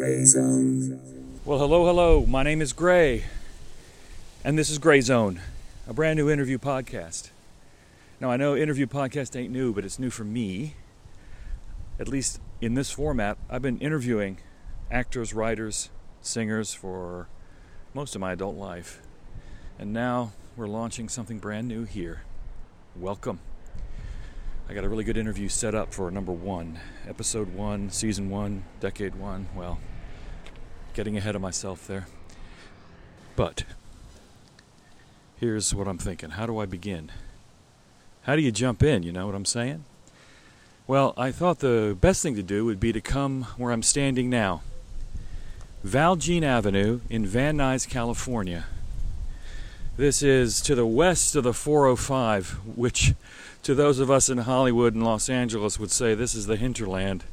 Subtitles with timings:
[0.00, 0.98] Gray Zone.
[1.44, 2.24] Well, hello, hello.
[2.24, 3.24] My name is Gray,
[4.42, 5.42] and this is Gray Zone,
[5.86, 7.28] a brand new interview podcast.
[8.18, 10.74] Now, I know interview podcast ain't new, but it's new for me.
[11.98, 14.38] At least in this format, I've been interviewing
[14.90, 15.90] actors, writers,
[16.22, 17.28] singers for
[17.92, 19.02] most of my adult life.
[19.78, 22.22] And now we're launching something brand new here.
[22.96, 23.40] Welcome.
[24.70, 26.78] I got a really good interview set up for number one,
[27.08, 29.48] episode one, season one, decade one.
[29.52, 29.80] Well,
[30.94, 32.06] getting ahead of myself there.
[33.34, 33.64] But
[35.40, 37.10] here's what I'm thinking how do I begin?
[38.22, 39.02] How do you jump in?
[39.02, 39.86] You know what I'm saying?
[40.86, 44.30] Well, I thought the best thing to do would be to come where I'm standing
[44.30, 44.62] now
[45.82, 48.66] Valjean Avenue in Van Nuys, California.
[49.96, 53.14] This is to the west of the 405, which
[53.62, 57.24] to those of us in Hollywood and Los Angeles would say this is the hinterland.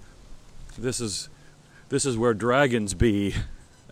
[0.77, 1.30] This is
[1.90, 3.34] this is where dragons be.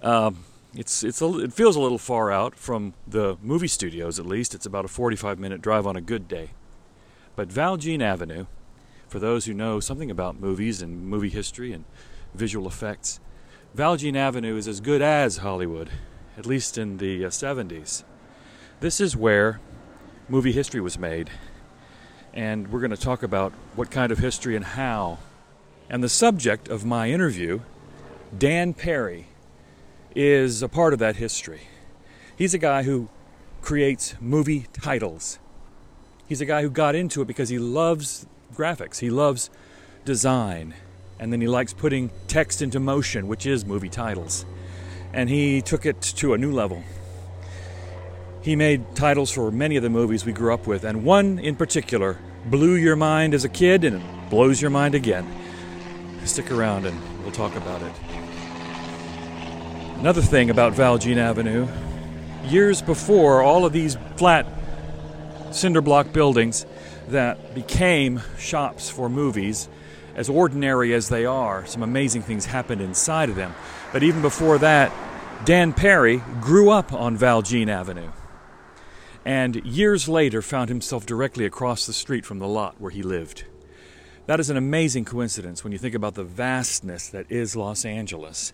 [0.02, 0.44] Um,
[0.76, 4.20] it's it's a, it feels a little far out from the movie studios.
[4.20, 6.52] At least it's about a 45 minute drive on a good day.
[7.36, 8.46] But Valjean Avenue,
[9.08, 11.86] for those who know something about movies and movie history and
[12.34, 13.20] visual effects,
[13.74, 15.90] Valjean Avenue is as good as Hollywood,
[16.38, 18.04] at least in the uh, 70s.
[18.80, 19.60] This is where
[20.30, 21.30] movie history was made
[22.36, 25.18] and we're going to talk about what kind of history and how.
[25.90, 27.62] And the subject of my interview,
[28.38, 29.28] Dan Perri,
[30.14, 31.62] is a part of that history.
[32.38, 33.08] He's a guy who
[33.62, 35.40] creates movie titles.
[36.28, 39.50] He's a guy who got into it because he loves graphics, he loves
[40.04, 40.74] design,
[41.20, 44.46] and then he likes putting text into motion, which is movie titles.
[45.14, 46.84] And he took it to a new level.
[48.46, 51.56] He made titles for many of the movies we grew up with, and one in
[51.56, 55.28] particular blew your mind as a kid and it blows your mind again.
[56.26, 57.92] Stick around and we'll talk about it.
[59.98, 61.68] Another thing about Valjean Avenue
[62.44, 64.46] years before all of these flat
[65.50, 66.68] cinder block buildings
[67.08, 69.68] that became shops for movies,
[70.16, 73.56] as ordinary as they are, some amazing things happened inside of them.
[73.92, 74.92] But even before that,
[75.46, 78.12] Dan Perri grew up on Valjean Avenue
[79.26, 83.44] and years later found himself directly across the street from the lot where he lived.
[84.28, 88.54] That is an amazing coincidence when you think about the vastness that is Los Angeles.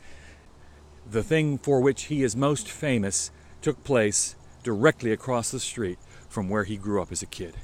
[1.10, 6.00] The thing for which he is most famous took place directly across the street
[6.30, 7.56] from where he grew up as a kid.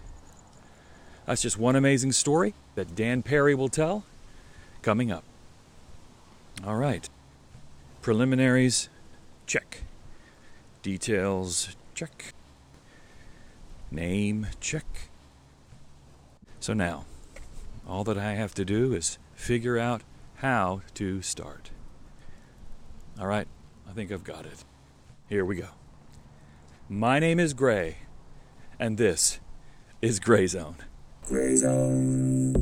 [1.26, 4.04] That's just one amazing story that Dan Perri will tell
[4.82, 5.24] coming up.
[6.66, 7.08] All right.
[8.02, 8.90] Preliminaries,
[9.46, 9.84] check.
[10.82, 12.34] Details, check.
[13.90, 15.10] Name check.
[16.60, 17.06] So now,
[17.88, 20.02] all that I have to do is figure out
[20.36, 21.72] how to start.
[23.20, 23.48] All right,
[23.90, 24.66] I think I've got it.
[25.30, 25.70] Here we go.
[26.90, 27.98] My name is Gray,
[28.80, 29.40] and this
[30.02, 30.76] is Gray Zone.
[31.26, 32.54] Gray Zone.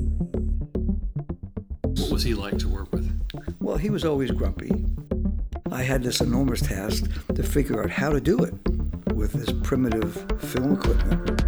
[1.82, 3.12] What was he like to work with?
[3.60, 4.86] Well, he was always grumpy.
[5.72, 8.54] I had this enormous task to figure out how to do it
[9.16, 11.42] with this primitive film equipment.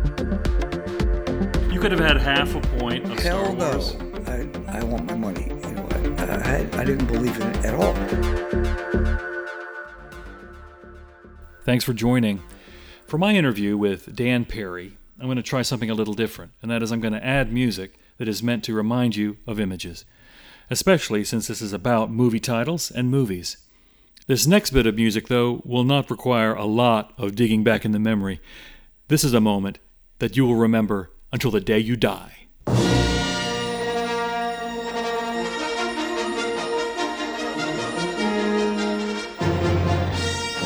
[1.72, 3.70] You could have had half a point of Hell Star no.
[3.70, 3.96] Wars.
[4.28, 5.44] I, I want my money.
[5.44, 7.94] You know, I, I, I didn't believe in it at all.
[11.64, 12.42] Thanks for joining.
[13.06, 16.72] For my interview with Dan Perri, I'm going to try something a little different, and
[16.72, 20.06] that is I'm going to add music that is meant to remind you of images,
[20.72, 23.58] especially since this is about movie titles and movies.
[24.28, 27.94] This next bit of music, though, will not require a lot of digging back in
[27.94, 28.42] the memory.
[29.08, 29.80] This is a moment
[30.20, 32.48] that you will remember until the day you die.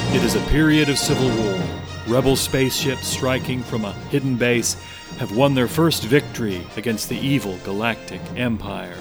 [0.10, 1.62] It is a period of civil war.
[2.08, 4.74] Rebel spaceships striking from a hidden base
[5.20, 8.98] have won their first victory against the evil Galactic Empire.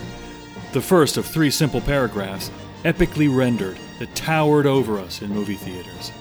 [0.73, 2.51] The first of three simple paragraphs,
[2.85, 6.13] epically rendered, that towered over us in movie theaters.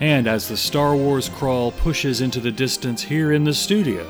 [0.00, 4.06] And as the Star Wars crawl pushes into the distance here in the studio,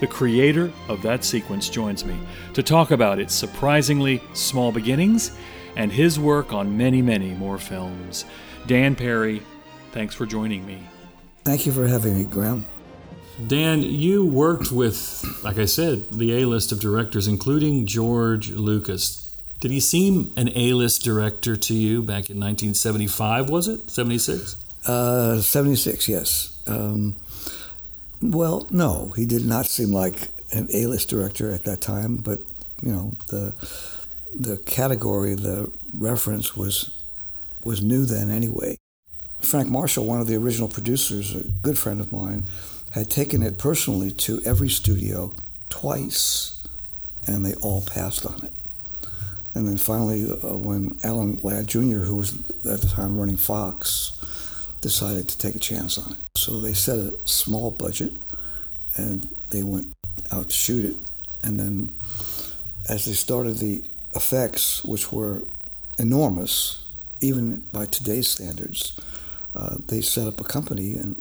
[0.00, 2.16] the creator of that sequence joins me
[2.54, 5.36] to talk about its surprisingly small beginnings
[5.76, 8.24] and his work on many, many more films.
[8.66, 9.42] Dan Perri,
[9.92, 10.80] thanks for joining me.
[11.44, 12.64] Thank you for having me, Graham.
[13.46, 19.29] Dan, you worked with, like I said, the A list of directors, including George Lucas.
[19.60, 23.90] Did he seem an A list director to you back in 1975, was it?
[23.90, 24.56] 76?
[24.86, 26.58] Uh, 76, yes.
[26.66, 27.14] Um,
[28.22, 32.40] well, no, he did not seem like an A-list director at that time, but
[32.82, 33.54] you know the
[34.38, 37.02] the category, the reference was
[37.64, 38.76] was new then anyway.
[39.38, 42.44] Frank Marshall, one of the original producers, a good friend of mine,
[42.92, 45.32] had taken it personally to every studio
[45.70, 46.66] twice,
[47.26, 48.52] and they all passed on it.
[49.54, 54.16] And then finally, uh, when Alan Ladd Jr., who was at the time running Fox,
[54.80, 56.18] decided to take a chance on it.
[56.36, 58.12] So they set a small budget
[58.96, 59.88] and they went
[60.32, 60.96] out to shoot it.
[61.42, 61.92] And then
[62.88, 63.82] as they started the
[64.14, 65.44] effects, which were
[65.98, 66.86] enormous,
[67.20, 68.98] even by today's standards,
[69.54, 71.20] uh, they set up a company and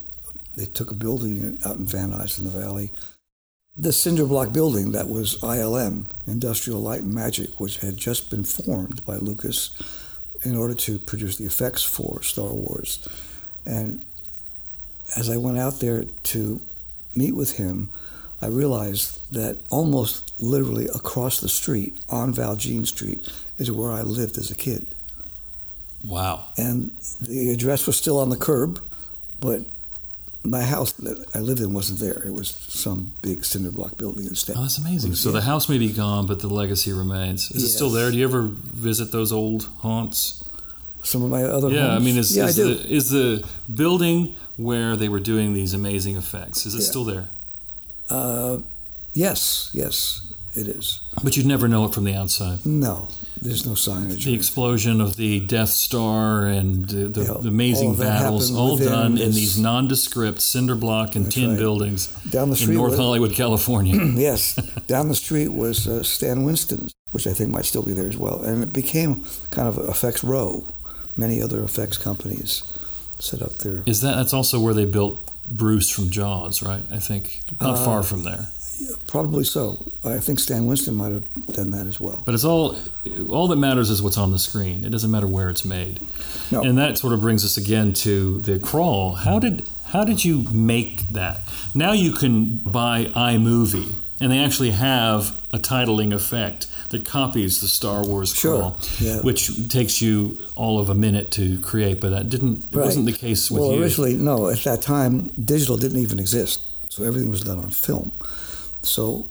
[0.55, 2.91] they took a building out in Van Nuys in the Valley.
[3.81, 8.43] The cinder block building that was ILM, Industrial Light and Magic, which had just been
[8.43, 9.71] formed by Lucas
[10.43, 13.07] in order to produce the effects for Star Wars.
[13.65, 14.03] And
[15.15, 16.59] as I went out there to
[17.15, 17.89] meet with him,
[18.41, 24.37] I realized that almost literally across the street on Valjean Street is where I lived
[24.37, 24.87] as a kid.
[26.05, 26.47] Wow.
[26.57, 26.91] And
[27.21, 28.81] the address was still on the curb,
[29.39, 29.61] but
[30.43, 32.23] my house that I lived in wasn't there.
[32.25, 34.55] It was some big cinder block building instead.
[34.57, 35.15] Oh, that's amazing.
[35.15, 35.33] So Yeah.
[35.33, 37.51] the house may be gone, but the legacy remains.
[37.51, 38.09] Is it still there?
[38.11, 40.43] Do you ever visit those old haunts?
[41.03, 42.73] Some of my other Yeah, I mean, is, yeah, is, I do.
[42.75, 43.43] The, is the
[43.73, 46.87] building where they were doing these amazing effects, is it Yeah.
[46.89, 47.29] still there?
[48.09, 48.57] Uh,
[49.13, 50.21] yes, yes,
[50.55, 51.01] it is.
[51.23, 52.65] But you'd never know it from the outside.
[52.65, 53.07] No,
[53.41, 54.25] there's no signage.
[54.25, 58.77] The explosion of the Death Star and uh, the, Yeah, the amazing all battles, all
[58.77, 61.57] done in these nondescript cinder block and tin right.
[61.59, 63.95] buildings Down the street in North was- Hollywood, California.
[64.15, 64.55] yes,
[64.87, 68.17] down the street was uh, Stan Winston's, which I think might still be there as
[68.17, 70.63] well, and it became kind of effects row.
[71.15, 72.63] Many other effects companies
[73.19, 73.83] set up there.
[73.85, 75.19] Is that that's also where they built
[75.49, 76.83] Bruce from Jaws, right?
[76.91, 78.47] I think not Uh, far from there.
[79.07, 79.85] Probably so.
[80.05, 81.23] I think Stan Winston might have
[81.53, 82.21] done that as well.
[82.25, 82.77] But it's all
[83.29, 84.85] all that matters is what's on the screen.
[84.85, 85.99] It doesn't matter where it's made.
[86.51, 86.61] No.
[86.61, 89.15] And that sort of brings us again to the crawl.
[89.15, 91.41] How did how did you make that?
[91.73, 97.67] Now you can buy iMovie and they actually have a titling effect that copies the
[97.67, 99.21] Star Wars Sure, crawl, yeah.
[99.21, 101.99] which takes you all of a minute to create.
[102.01, 102.65] But that didn't.
[102.71, 102.85] It Right.
[102.85, 103.81] wasn't the case with well, you.
[103.81, 104.47] originally, no.
[104.49, 108.11] At that time, digital didn't even exist, so everything was done on film.
[108.81, 109.27] So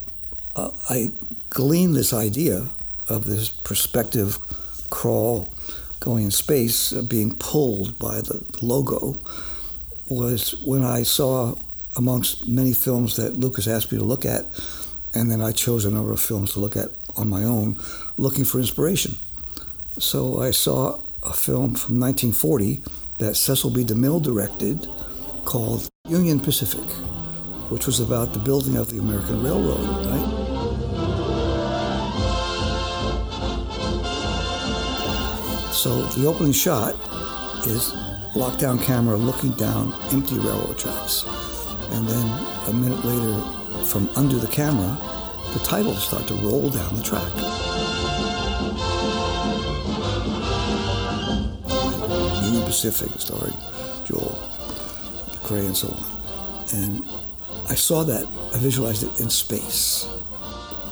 [0.55, 1.13] uh, I
[1.51, 2.67] gleaned this idea
[3.09, 4.39] of this perspective
[4.91, 5.53] crawl
[6.01, 9.19] going in space uh, being pulled by the logo
[10.09, 11.55] was when I saw
[11.97, 14.45] amongst many films that Lucas asked me to look at,
[15.15, 17.79] and then I chose a number of films to look at on my own,
[18.17, 19.17] looking for inspiration.
[19.99, 22.83] So I saw a film from 1940
[23.19, 23.85] that Cecil B.
[23.85, 24.89] DeMille directed
[25.45, 26.85] called Union Pacific,
[27.71, 30.49] which was about the building of the American Railroad, right?
[35.73, 36.95] So the opening shot
[37.67, 37.93] is
[38.35, 41.25] lockdown camera looking down empty railroad tracks.
[41.91, 42.27] And then
[42.69, 43.41] a minute later,
[43.85, 44.99] from under the camera,
[45.53, 47.33] the titles start to roll down the track.
[52.45, 53.55] Union Pacific starring
[54.05, 54.39] Joel
[55.31, 56.05] McCrea and so on.
[56.75, 57.03] And
[57.71, 60.09] I saw that, I visualized it in space.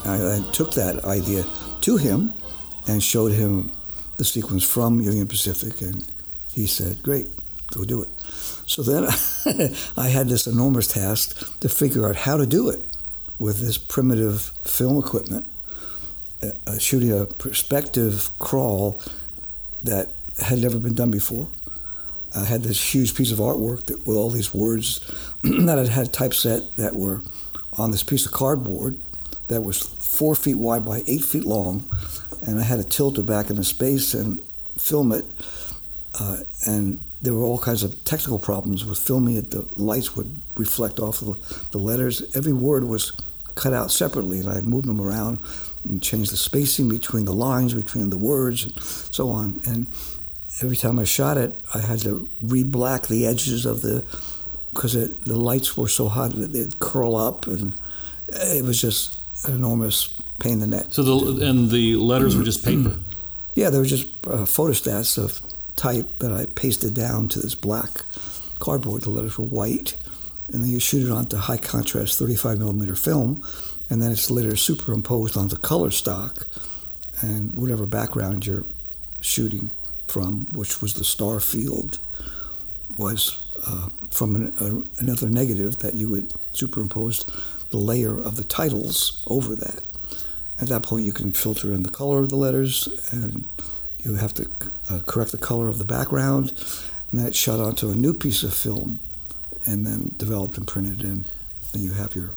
[0.04, 1.44] I, I took that idea
[1.82, 2.32] to him
[2.86, 3.72] and showed him
[4.18, 6.04] the sequence from Union Pacific, and
[6.52, 7.28] he said, Great,
[7.70, 8.08] go do it.
[8.66, 9.04] So then
[9.96, 12.80] I had this enormous task to figure out how to do it
[13.38, 15.46] with this primitive film equipment,
[16.42, 19.00] uh, shooting a perspective crawl
[19.82, 20.08] that
[20.42, 21.48] had never been done before.
[22.36, 25.00] I had this huge piece of artwork that, with all these words
[25.42, 27.22] that I had typeset that were
[27.78, 28.98] on this piece of cardboard
[29.48, 31.84] that was four feet wide by eight feet long,
[32.46, 34.40] and I had to tilt it back into space and
[34.76, 35.24] film it.
[36.18, 39.50] Uh, and there were all kinds of technical problems with filming it.
[39.50, 42.34] The lights would reflect off of the, letters.
[42.34, 43.12] Every word was
[43.54, 45.38] cut out separately, and I moved them around
[45.84, 49.60] and changed the spacing between the lines, between the words, and so on.
[49.66, 49.86] And
[50.62, 54.04] every time I shot it, I had to re-black the edges of the
[54.72, 57.74] because the lights were so hot that they'd curl up, and
[58.28, 60.86] it was just an enormous pain in the neck.
[60.90, 62.96] so the and the letters were just paper.
[63.54, 65.40] Yeah, they were just uh, photostats of
[65.76, 67.88] type that I pasted down to this black
[68.58, 69.00] cardboard.
[69.04, 69.96] The letters were white,
[70.52, 73.42] and then you shoot it onto high contrast 35 millimeter film,
[73.88, 76.46] and then it's later superimposed onto color stock,
[77.22, 78.66] and whatever background you're
[79.22, 79.70] shooting
[80.08, 81.98] from, which was the star field,
[82.96, 87.24] was uh, from an, a, another negative that you would superimpose
[87.70, 89.80] the layer of the titles over that.
[90.60, 93.44] At that point, you can filter in the color of the letters, and
[94.06, 94.48] You have to
[94.88, 96.52] uh, correct the color of the background,
[97.10, 99.00] and that's shot onto a new piece of film,
[99.64, 101.24] and then developed and printed, and
[101.72, 102.30] then you have your.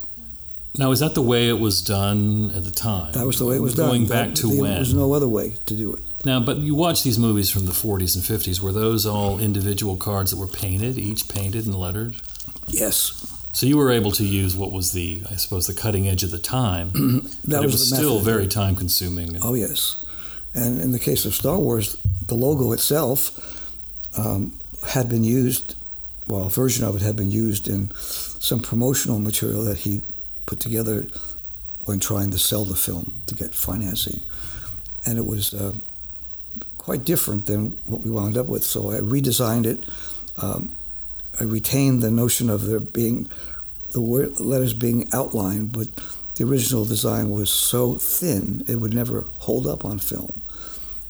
[0.79, 3.11] Now, is that the way it was done at the time?
[3.13, 4.15] That was the way it was Going done.
[4.15, 4.71] Going back to there when?
[4.71, 6.01] There was no other way to do it.
[6.25, 8.59] Now, but you watch these movies from the 40s and 50s.
[8.59, 12.17] Were those all individual cards that were painted, each painted and lettered?
[12.67, 16.23] Yes, So you were able to use what was the, I suppose, the cutting edge
[16.23, 16.91] of the time.
[16.93, 19.37] that but it was, was still very time consuming.
[19.41, 20.05] Oh yes,
[20.53, 21.97] and in the case of Star Wars,
[22.27, 23.31] the logo itself
[24.17, 24.57] um,
[24.89, 25.75] had been used.
[26.27, 30.03] Well, a version of it had been used in some promotional material that he
[30.45, 31.07] put together
[31.85, 34.19] when trying to sell the film to get financing,
[35.07, 35.73] and it was uh,
[36.89, 38.63] quite different than what we wound up with.
[38.63, 39.87] So I redesigned it.
[40.41, 40.73] Um,
[41.39, 43.29] I retained the notion of there being
[43.91, 45.87] the word, letters being outlined, but
[46.33, 50.41] the original design was so thin it would never hold up on film.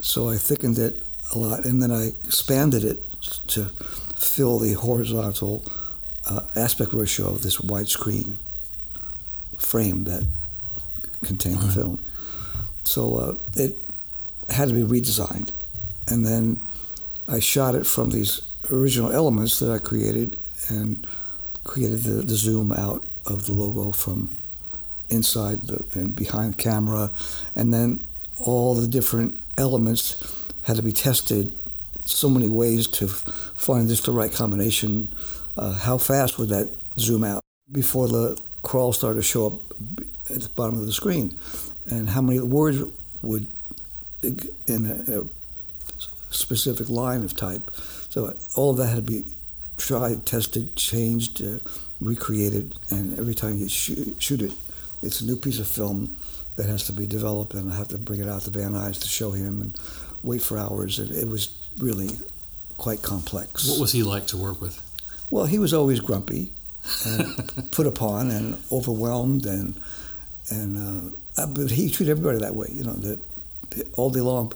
[0.01, 0.95] So I thickened it
[1.33, 2.99] a lot, and then I expanded it
[3.47, 3.69] to
[4.15, 5.63] fill the horizontal
[6.29, 8.33] uh, aspect ratio of this widescreen
[9.57, 10.25] frame that
[11.23, 12.03] contained the film.
[12.83, 13.77] So uh, it
[14.49, 15.53] had to be redesigned,
[16.09, 16.61] and then
[17.27, 20.37] I shot it from these original elements that I created
[20.69, 21.05] and
[21.63, 24.35] created the, the zoom out of the logo from
[25.09, 27.11] inside the, and behind the camera,
[27.55, 27.99] and then
[28.39, 30.23] all the different elements
[30.63, 31.53] had to be tested
[32.01, 35.09] so many ways to find just the right combination.
[35.57, 39.53] Uh, how fast would that zoom out before the crawl started to show up
[40.29, 41.37] at the bottom of the screen,
[41.89, 42.81] and how many words
[43.21, 43.47] would
[44.21, 45.38] in a
[46.29, 47.71] specific line of type.
[48.09, 49.25] So all of that had to be
[49.77, 51.59] tried, tested, changed, uh,
[52.01, 54.53] recreated, and every time you shoot, shoot it,
[55.01, 56.15] it's a new piece of film
[56.55, 58.99] that has to be developed, and I have to bring it out to Van Nuys
[59.01, 59.79] to show him and
[60.23, 60.99] wait for hours.
[60.99, 62.17] And it was really
[62.77, 63.69] quite complex.
[63.69, 64.81] What was he like to work with?
[65.29, 66.53] Well, he was always grumpy,
[67.05, 69.81] and put upon, and overwhelmed, and
[70.49, 72.67] and uh, but he treated everybody that way.
[72.71, 73.19] You know that
[73.93, 74.51] all day long,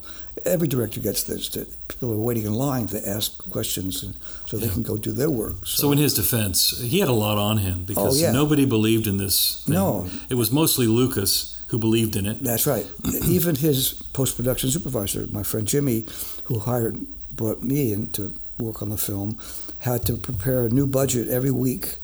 [0.45, 1.49] every director gets this.
[1.49, 4.15] That people are waiting in line to ask questions, and
[4.47, 4.73] so they Yeah.
[4.73, 5.65] can go do their work.
[5.65, 8.31] So, in his defense, he had a lot on him oh, because Oh, yeah.
[8.31, 9.63] nobody believed in this.
[9.65, 9.75] Thing.
[9.75, 10.09] No.
[10.29, 12.43] It was mostly Lucas who believed in it.
[12.43, 12.85] That's right.
[13.27, 16.05] Even his post production supervisor, my friend Jimmy,
[16.45, 19.37] who hired brought me in to work on the film,
[19.79, 21.97] had to prepare a new budget every week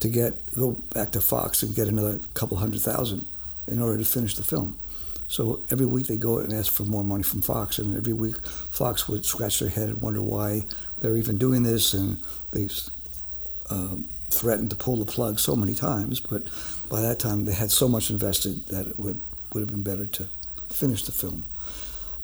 [0.00, 3.24] to get go back to Fox and get another couple hundred thousand
[3.66, 4.76] in order to finish the film.
[5.26, 8.44] So every week they go and ask for more money from Fox, and every week
[8.46, 10.66] Fox would scratch their head and wonder why
[10.98, 12.18] they're even doing this, and
[12.52, 12.68] they
[13.70, 13.96] uh,
[14.30, 16.20] threatened to pull the plug so many times.
[16.20, 16.44] But
[16.88, 19.20] by that time, they had so much invested that it would
[19.52, 20.26] would have been better to
[20.68, 21.46] finish the film.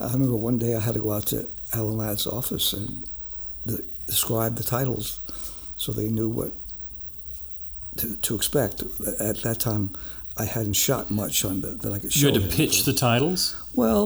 [0.01, 3.09] I remember one day I had to go out to Alan Ladd's office and
[3.65, 5.21] the, describe the titles,
[5.77, 6.53] so they knew what
[7.97, 8.83] to, to expect.
[9.21, 9.95] At that time,
[10.41, 12.29] I hadn't shot much on the, that I could show.
[12.29, 13.41] You had to pitch the titles,
[13.75, 14.05] Well,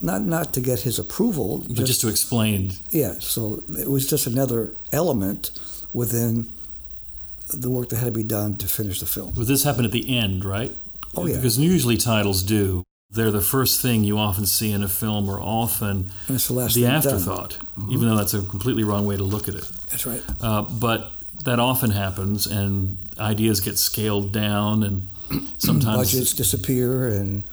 [0.00, 2.72] not not to get his approval, but just to explain.
[2.90, 3.14] yeah.
[3.20, 4.60] So it was just another
[4.92, 5.50] element
[5.92, 6.50] within
[7.64, 9.34] the work that had to be done to finish the film.
[9.36, 10.72] Well, this happened at the end, right?
[11.14, 11.36] Oh, yeah.
[11.36, 12.82] Because usually titles do.
[13.10, 17.58] They're the first thing you often see in a film, or often the the afterthought,
[17.90, 19.68] even though that's a completely wrong way to look at it.
[19.90, 20.22] That's right.
[20.40, 21.12] Uh, but
[21.44, 25.08] that often happens, and ideas get scaled down, and
[25.58, 27.44] sometimes budgets disappear and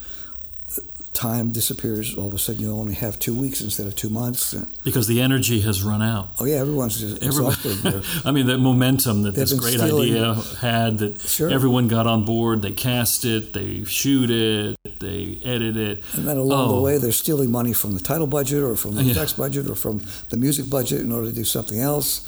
[0.77, 0.81] uh,
[1.13, 2.15] time disappears.
[2.17, 4.53] All of a sudden, you only have two weeks instead of two months.
[4.83, 6.29] Because the energy has run out.
[6.39, 7.71] oh yeah, everyone's just exhausted.
[7.85, 11.49] Everybody, I mean, that momentum that this great idea had, that Sure.
[11.49, 16.03] everyone got on board, they cast it, they shoot it, they edit it.
[16.13, 16.75] And then along Oh.
[16.77, 19.11] the way, they're stealing money from the title budget or from the Yeah.
[19.11, 22.21] effects budget or from the music budget in order to do something else.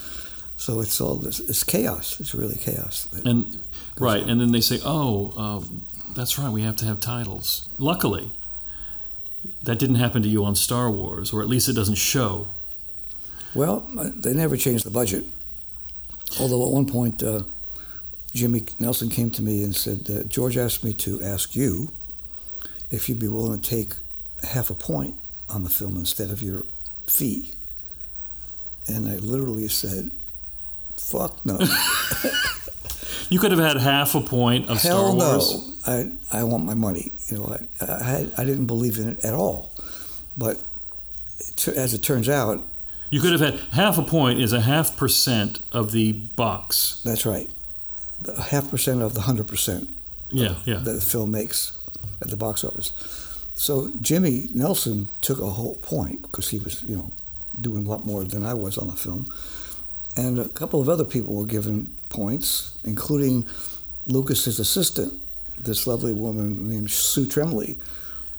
[0.57, 1.39] So it's all this.
[1.39, 2.19] It's chaos.
[2.19, 3.07] It's really chaos.
[3.25, 3.63] And
[4.01, 6.51] right, and then they say, "Oh, uh, that's right.
[6.51, 8.31] We have to have titles." Luckily,
[9.63, 12.47] that didn't happen to you on Star Wars, or at least it doesn't show.
[13.53, 15.25] Well, uh, they never changed the budget.
[16.39, 17.41] Although at one point, uh,
[18.33, 21.91] Jimmy Nelson came to me and said, uh, George asked me to ask you
[22.89, 23.93] if you'd be willing to take
[24.43, 25.15] half a point
[25.49, 26.65] on the film instead of your
[27.07, 27.53] fee.
[28.87, 30.11] And I literally said,
[30.95, 31.59] fuck no.
[33.31, 35.87] You could have had half a point of Hell Star Wars.
[35.87, 35.93] no.
[36.31, 37.13] I, I want my money.
[37.29, 39.71] You know, I, I, I didn't believe in it at all.
[40.37, 40.57] But
[41.75, 42.61] as it turns out,
[43.09, 47.01] You could have had half a point is a half percent of the box.
[47.03, 47.49] that's right.
[48.27, 49.87] A half percent of the hundred percent
[50.29, 50.79] Yeah, yeah.
[50.83, 51.73] that the film makes
[52.21, 52.91] at the box office.
[53.55, 57.11] So Jimmy Nelson took a whole point because he was, you know,
[57.59, 59.25] doing a lot more than I was on the film,
[60.15, 63.47] and a couple of other people were given points, including
[64.05, 65.13] Lucas's assistant,
[65.57, 67.79] this lovely woman named Sue Tremley,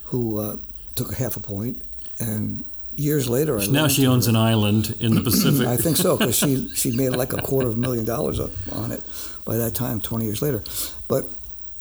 [0.05, 0.57] who uh,
[0.95, 1.83] took a half a point,
[2.21, 2.64] and
[2.97, 5.67] years later, I Now she owns her- an island in the Pacific.
[5.67, 8.50] I think so because she she made like a quarter of a million dollars up
[8.71, 9.02] on it
[9.45, 10.62] by that time, 20 years later.
[11.09, 11.25] But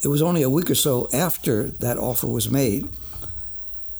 [0.03, 2.87] it was only a week or so after that offer was made,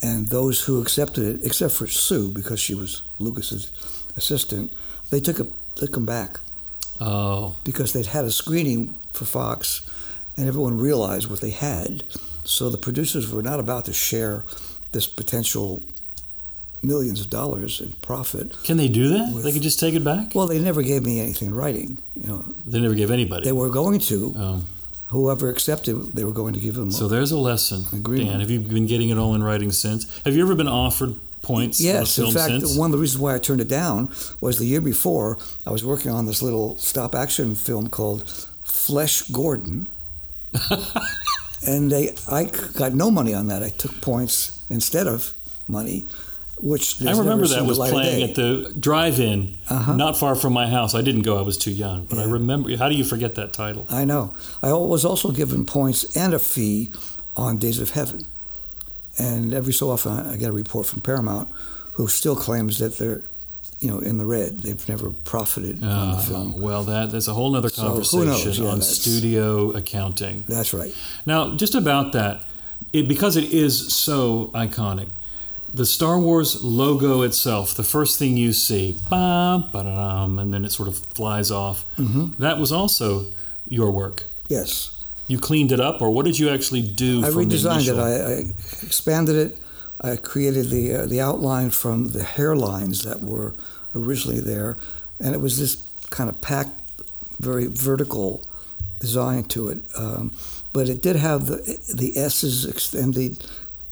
[0.01, 3.71] and those who accepted it, except for Sue because she was Lucas's
[4.17, 4.71] assistant,
[5.12, 6.39] they took it took them back
[7.01, 9.81] Oh, because they'd had a screening for Fox,
[10.38, 12.03] and everyone realized what they had.
[12.46, 14.46] So the producers were not about to share
[14.91, 15.84] this potential
[16.84, 18.55] millions of dollars in profit.
[18.63, 19.34] can they do that?
[19.34, 20.34] With- they could just take it back.
[20.34, 21.98] Well, they never gave me anything in writing.
[22.15, 23.43] You know, They never gave anybody.
[23.46, 24.34] they were going to.
[24.38, 24.63] oh.
[25.08, 26.89] Whoever accepted, they were going to give them.
[26.89, 28.29] So there's a lesson, Agreement.
[28.29, 28.39] Dan.
[28.39, 30.08] Have you been getting it all in writing since?
[30.24, 33.39] Have you ever been offered points yes, in fact, one of the reasons why I
[33.39, 37.55] turned it down was the year before I was working on this little stop action
[37.55, 38.27] film called
[38.63, 39.89] Flesh Gordon,
[41.65, 42.45] and they I
[42.77, 43.63] got no money on that.
[43.63, 45.33] I took points instead of
[45.67, 46.07] money,
[46.62, 49.95] which I remember that was playing at the drive-in, Uh-huh.
[49.95, 50.93] not far from my house.
[50.95, 52.05] I didn't go; I was too young.
[52.05, 52.75] But I remember.
[52.77, 53.86] How do you forget that title?
[53.89, 54.33] I know.
[54.62, 56.91] I was also given points and a fee
[57.36, 58.25] on Days of Heaven.
[59.18, 61.50] And every so often I get a report from Paramount
[61.94, 63.24] who still claims that they're,
[63.80, 64.62] you know, in the red.
[64.62, 66.60] They've never profited on the Uh, film.
[66.62, 68.60] well, that that's a whole other conversation knows?
[68.60, 70.44] Yeah, on studio accounting.
[70.48, 70.94] That's right.
[71.25, 72.46] Now, just about that,
[72.94, 75.08] it, because it is so iconic,
[75.74, 79.65] the Star Wars logo itself, the first thing you see, bam,
[80.39, 81.86] and then it sort of flies off.
[81.98, 83.25] hmm That was also
[83.65, 84.24] your work.
[84.50, 84.91] Yes.
[85.31, 87.23] You cleaned it up, or what did you actually do?
[87.23, 87.97] I redesigned it.
[87.97, 89.57] I, I expanded it.
[90.01, 93.55] I created the uh, the outline from the hairlines that were
[93.95, 94.77] originally there,
[95.19, 96.75] and it was this kind of packed,
[97.39, 98.45] very vertical
[98.99, 99.77] design to it.
[99.97, 100.32] Um,
[100.73, 101.58] but it did have the
[101.95, 103.45] the S's extended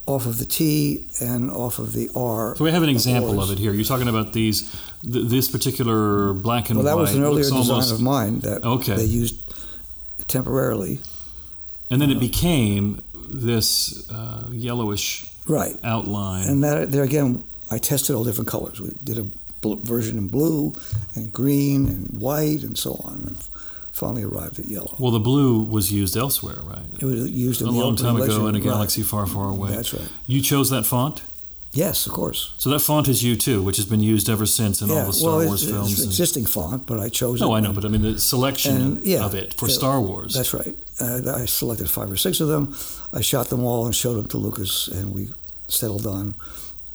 [0.06, 2.56] off of the T and off of the R.
[2.58, 3.72] So we have an example of it here.
[3.74, 6.86] You're talking about these, th- this particular black and white.
[6.86, 8.96] Well, that was an earlier design almost, of mine that Okay.
[8.96, 9.36] they used
[10.28, 11.00] temporarily.
[11.90, 15.78] And then it became this uh, yellowish Right.
[15.84, 16.48] outline.
[16.48, 18.80] And that there again, I tested all different colors.
[18.80, 19.26] We did a
[19.62, 20.74] bl- version in blue
[21.16, 23.38] and green and white and so on, and
[23.92, 24.96] finally arrived at yellow.
[25.00, 26.86] well, the blue was used elsewhere, right?
[27.00, 28.64] It was used in a the long time ago in a Right.
[28.64, 29.72] galaxy far, far away.
[29.72, 30.08] That's right.
[30.28, 31.22] You chose that font,
[31.74, 32.52] Yes, of course.
[32.58, 34.96] so that font is you too, which has been used ever since in yeah.
[35.02, 35.92] all the Star well, Wars films.
[35.92, 37.44] it's and- existing font, but I chose it.
[37.44, 40.00] no, I know, but I mean the selection And, yeah, of it for yeah, Star
[40.02, 40.34] Wars.
[40.34, 40.76] That's right.
[41.00, 42.76] Uh, I selected five or six of them.
[43.14, 45.30] I shot them all and showed them to Lucas, and we
[45.68, 46.34] settled on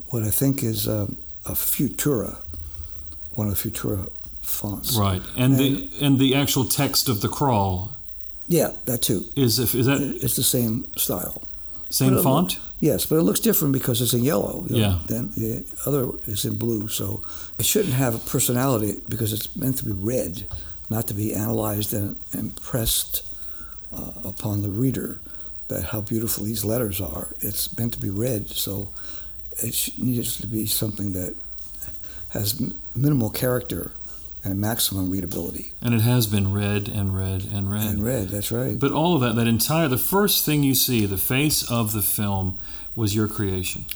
[0.09, 2.37] what I think is um, a Futura,
[3.35, 4.11] one of the Futura
[4.43, 4.97] fonts.
[4.97, 7.90] right, and, the and the actual text of the crawl
[8.47, 9.25] Yeah, that too.
[9.37, 11.43] is if is that It's the same style.
[11.90, 12.59] same but it font?
[12.81, 14.67] Yes, but it looks different because it's in yellow.
[14.69, 14.99] you know, Yeah.
[15.07, 17.23] Then the other is in blue, so
[17.59, 20.45] it shouldn't have a personality because it's meant to be read,
[20.90, 23.23] not to be analyzed and impressed
[23.95, 25.21] uh, upon the reader
[25.69, 27.35] that how beautiful these letters are.
[27.41, 28.91] It's meant to be read, so
[29.63, 31.35] it needs to be something that
[32.31, 33.93] has m- minimal character
[34.43, 35.73] and maximum readability.
[35.81, 37.87] And it has been read and read and read.
[37.87, 38.79] And read, that's right.
[38.79, 42.03] But all of that, that entire, the first thing you see, the face of the
[42.03, 42.59] film,
[42.95, 43.87] was your creation.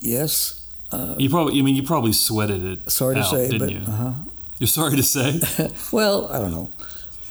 [0.00, 0.54] yes,
[0.92, 2.90] uh, You probably, I mean, you probably sweated it.
[2.90, 3.80] sorry to say, didn't but you?
[3.80, 4.12] uh-huh.
[4.58, 5.40] You're sorry to say.
[5.92, 6.70] well, I don't know.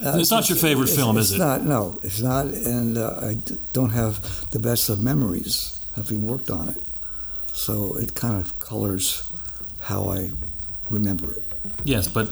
[0.04, 1.40] Uh, It's not your favorite it's- film, it's is it?
[1.40, 1.64] not.
[1.66, 6.50] No, it's not, and uh, I d- don't have the best of memories having worked
[6.52, 6.82] on it.
[7.52, 9.24] So it kind of colors
[9.80, 10.30] how I
[10.92, 11.44] remember it.
[11.84, 12.30] yes, but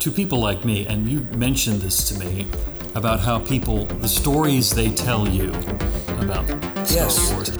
[0.00, 2.46] to people like me, and you mentioned this to me
[2.96, 5.50] about how people, the stories they tell you
[6.18, 6.46] about
[6.88, 7.32] Star Yes.
[7.32, 7.50] Wars.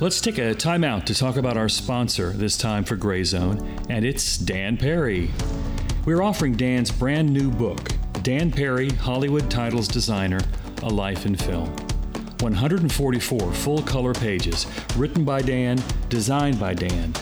[0.00, 3.58] Let's take a time out to talk about our sponsor this time for Gray Zone,
[3.90, 5.30] and it's Dan Perri.
[6.06, 7.88] We're offering Dan's brand new book,
[8.22, 10.38] Dan Perri, Hollywood Titles Designer
[10.82, 11.74] A Life in Film.
[12.40, 14.66] 144 full color pages,
[14.98, 17.14] written by Dan, designed by Dan,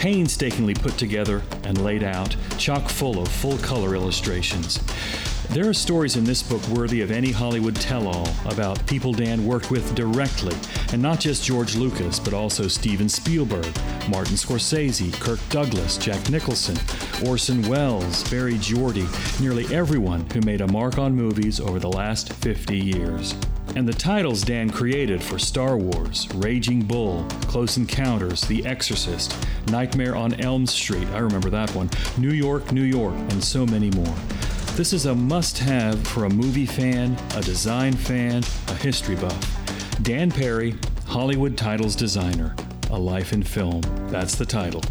[0.00, 4.80] painstakingly put together and laid out, chock full of full color illustrations.
[5.50, 9.44] There are stories in this book worthy of any Hollywood tell all about people Dan
[9.44, 10.56] worked with directly,
[10.94, 13.66] and not just George Lucas, but also Steven Spielberg,
[14.08, 16.78] Martin Scorsese, Kirk Douglas, Jack Nicholson,
[17.28, 19.06] Orson Welles, Barry Jordy,
[19.38, 23.34] nearly everyone who made a mark on movies over the last 50 years.
[23.76, 29.36] And the titles Dan created for Star Wars, Raging Bull, Close Encounters, The Exorcist,
[29.68, 33.90] Nightmare on Elm Street, I remember that one, New York, New York, and so many
[33.90, 34.14] more.
[34.74, 40.02] This is a must have for a movie fan, a design fan, a history buff.
[40.02, 40.74] Dan Perri,
[41.06, 42.54] Hollywood Titles Designer.
[42.90, 43.82] A Life in Film.
[44.08, 44.82] That's the title.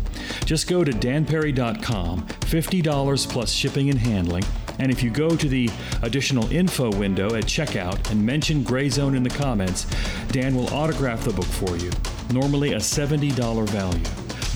[0.45, 4.43] Just go to danperri.com, $50 plus shipping and handling.
[4.79, 5.69] And if you go to the
[6.01, 9.85] additional info window at checkout and mention Gray Zone in the comments,
[10.31, 11.91] Dan will autograph the book for you.
[12.31, 14.03] Normally a $70 value.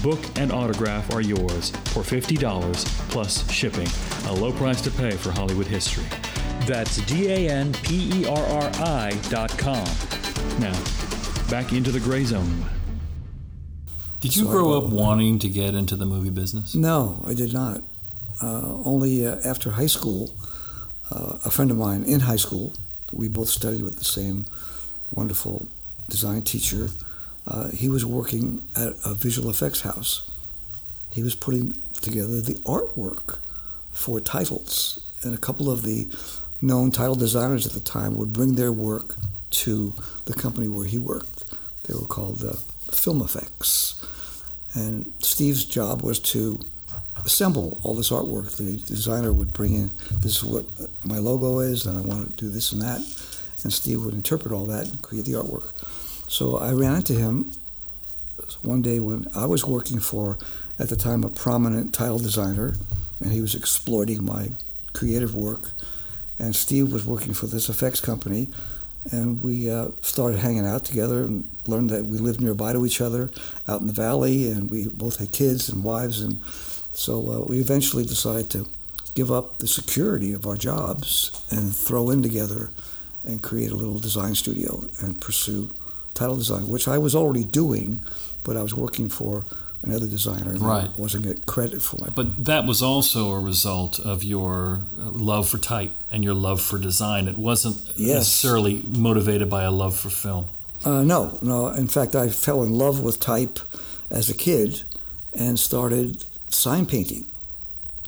[0.02, 3.88] Book and autograph are yours for $50 plus shipping.
[4.28, 6.06] A low price to pay for Hollywood history.
[6.66, 9.86] That's D A N P E R R I dot com.
[10.60, 10.78] Now,
[11.50, 12.66] back into the Gray Zone.
[14.22, 16.74] Did you So grow bought up wanting to get into the movie business?
[16.74, 17.82] No, I did not.
[18.44, 20.30] Uh, only uh, after high school,
[21.12, 22.74] uh, a friend of mine in high school,
[23.14, 24.46] we both studied with the same
[25.12, 25.66] wonderful
[26.10, 26.90] design teacher.
[27.74, 30.30] He was working at a visual effects house.
[31.10, 33.40] He was putting together the artwork
[33.92, 36.10] for titles, and a couple of the
[36.62, 39.16] known title designers at the time would bring their work
[39.52, 39.94] to
[40.26, 41.46] the company where he worked.
[41.84, 42.54] They were called uh,
[42.92, 44.06] Film Effects.
[44.74, 46.60] And Steve's job was to
[47.26, 48.58] assemble all this artwork.
[48.58, 49.90] The designer would bring in,
[50.22, 50.66] this is what
[51.04, 53.00] my logo is, and I want to do this and that.
[53.64, 55.72] And Steve would interpret all that and create the artwork.
[56.30, 57.52] So I ran into him
[58.62, 60.38] one day when I was working for,
[60.80, 62.76] at the time, a prominent tile designer,
[63.20, 64.52] and he was exploiting my
[64.94, 65.72] creative work.
[66.40, 68.50] And Steve was working for this effects company,
[69.12, 73.02] and we uh, started hanging out together and learned that we lived nearby to each
[73.02, 73.32] other
[73.68, 76.42] out in the valley, and we both had kids and wives, and
[76.94, 78.68] so uh, we eventually decided to
[79.16, 82.72] give up the security of our jobs and throw in together
[83.26, 85.72] and create a little design studio and pursue
[86.14, 88.04] title design, which I was already doing,
[88.44, 89.46] but I was working for
[89.82, 90.90] another designer and Right.
[90.98, 92.16] Wasn't getting credit for it.
[92.16, 96.62] But that was also a result of your uh, love for type and your love
[96.62, 97.28] for design.
[97.28, 98.18] It wasn't Yes.
[98.20, 100.46] necessarily motivated by a love for film.
[100.86, 101.68] Uh, no, no.
[101.68, 103.60] In fact, I fell in love with type
[104.10, 104.84] as a kid
[105.34, 107.26] and started sign painting.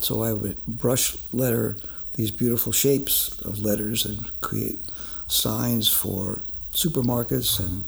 [0.00, 1.76] So I would brush letter
[2.14, 4.78] these beautiful shapes of letters and create
[5.26, 7.84] signs for supermarkets and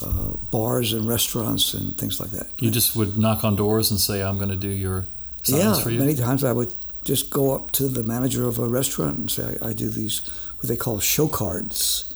[0.00, 2.48] uh, bars and restaurants and things like that.
[2.58, 5.06] You just would knock on doors and say, "I'm going to do your
[5.42, 6.74] signs yeah, for you." many times I would
[7.06, 10.28] just go up to the manager of a restaurant and say, I, I do these,
[10.58, 12.12] what they call show cards,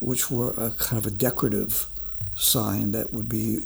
[0.00, 1.86] which were a kind of a decorative
[2.34, 3.60] sign that would be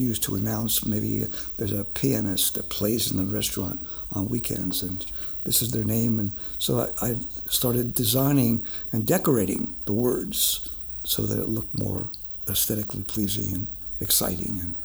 [0.00, 1.24] used to announce maybe
[1.56, 5.06] there's a pianist that plays in the restaurant on weekends and
[5.44, 6.18] this is their name.
[6.18, 10.70] And so I, I started designing and decorating the words
[11.04, 12.08] so that it looked more
[12.48, 13.66] aesthetically pleasing and
[14.00, 14.58] exciting.
[14.60, 14.76] And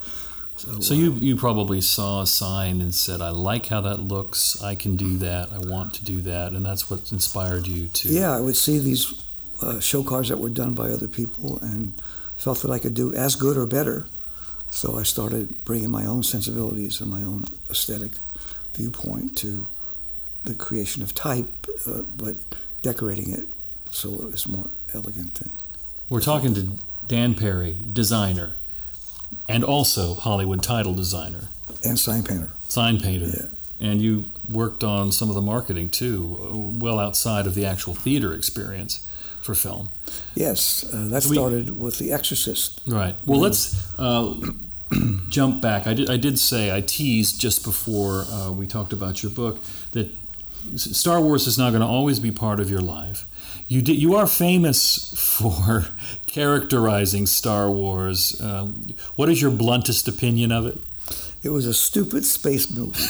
[0.56, 4.62] so, So you you probably saw a sign and said, "I like how that looks.
[4.62, 5.50] I can do that.
[5.50, 8.08] I want to do that," and that's what inspired you to.
[8.08, 9.24] Yeah, I would see these
[9.62, 11.94] uh, show cars that were done by other people and
[12.36, 14.06] felt that I could do as good or better.
[14.70, 18.12] So I started bringing my own sensibilities and my own aesthetic
[18.74, 19.68] viewpoint to
[20.44, 21.48] the creation of type,
[21.86, 22.36] uh, but
[22.82, 23.48] decorating it
[23.90, 25.40] so it was more elegant.
[25.40, 25.50] And,
[26.08, 26.68] We're talking to
[27.06, 28.54] Dan Perri, designer,
[29.48, 31.48] and also Hollywood title designer,
[31.84, 32.52] and sign painter.
[32.68, 33.26] sign painter.
[33.26, 33.88] Yeah.
[33.88, 38.32] And you worked on some of the marketing too, well outside of the actual theater
[38.34, 39.09] experience
[39.42, 39.90] for film.
[40.34, 42.80] Yes, uh, that We- started with The Exorcist.
[42.86, 43.14] Right.
[43.26, 44.34] Well, let's uh,
[45.28, 45.86] jump back.
[45.86, 49.62] I did, I did say, I teased just before uh, we talked about your book
[49.92, 50.10] that
[50.76, 53.24] Star Wars is not going to always be part of your life.
[53.68, 55.86] You, did, you are famous for
[56.26, 58.40] characterizing Star Wars.
[58.40, 60.78] Um, what is your bluntest opinion of it?
[61.42, 63.02] It was a stupid space movie.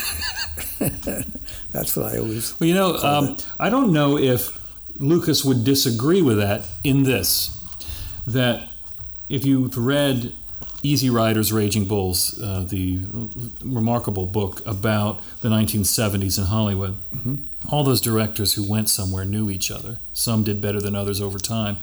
[1.72, 2.58] That's what I always.
[2.60, 4.59] Well, you know, um, I don't know if
[5.00, 7.56] Lucas would disagree with that in this
[8.26, 8.70] that
[9.28, 10.32] if you've read
[10.82, 13.00] Easy Riders, Raging Bulls, uh, the
[13.62, 16.96] remarkable book about the 1970s in Hollywood,
[17.70, 19.98] all those directors who went somewhere knew each other.
[20.12, 21.78] Some did better than others over time.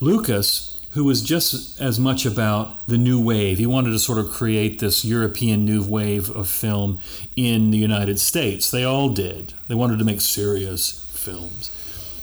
[0.00, 4.30] Lucas, who was just as much about the new wave, he wanted to sort of
[4.30, 7.00] create this European new wave of film
[7.36, 8.70] in the United States.
[8.70, 9.54] They all did.
[9.68, 11.81] They wanted to make serious films.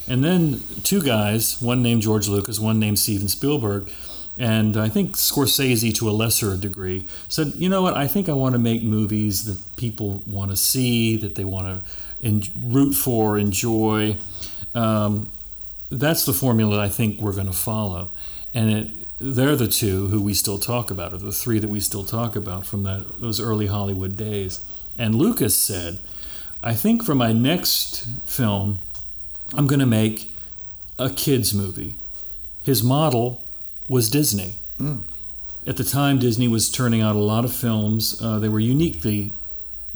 [0.10, 3.92] And then two guys, one named George Lucas, one named Steven Spielberg,
[4.40, 8.34] and I think Scorsese to a lesser degree, said, you know what, I think I
[8.34, 11.84] want to make movies that people want to see, that they want
[12.22, 14.18] to root for, enjoy.
[14.74, 15.30] Um,
[15.92, 18.10] that's the formula I think we're going to follow.
[18.54, 18.88] And it,
[19.20, 22.38] they're the two who we still talk about, or the three that we still talk
[22.38, 24.66] about from that, those early Hollywood days.
[24.98, 26.00] And Lucas said,
[26.64, 28.80] I think for my next film,
[29.54, 30.32] I'm going to make
[30.98, 31.96] a kids' movie.
[32.62, 33.44] His model
[33.88, 34.58] was Disney.
[34.80, 35.02] Mm.
[35.66, 38.20] At the time, Disney was turning out a lot of films.
[38.22, 39.34] Uh, they were uniquely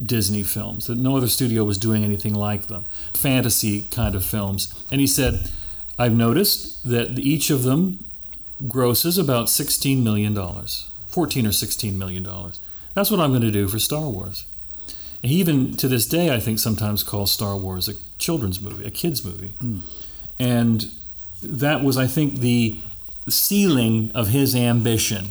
[0.04, 2.84] Disney films, that no other studio was doing anything like them.
[3.14, 4.84] Fantasy kind of films.
[4.90, 5.48] And he said,
[5.98, 8.04] I've noticed that each of them
[8.66, 12.24] grosses about $16 million, 14 or $16 million.
[12.94, 14.44] That's what I'm going to do for Star Wars.
[15.24, 18.90] He even, to this day, I think sometimes calls Star Wars a children's movie, a
[18.90, 19.54] kid's movie.
[19.62, 19.80] Mm.
[20.38, 20.86] And
[21.42, 22.78] that was, I think, the
[23.28, 25.28] ceiling of his ambition.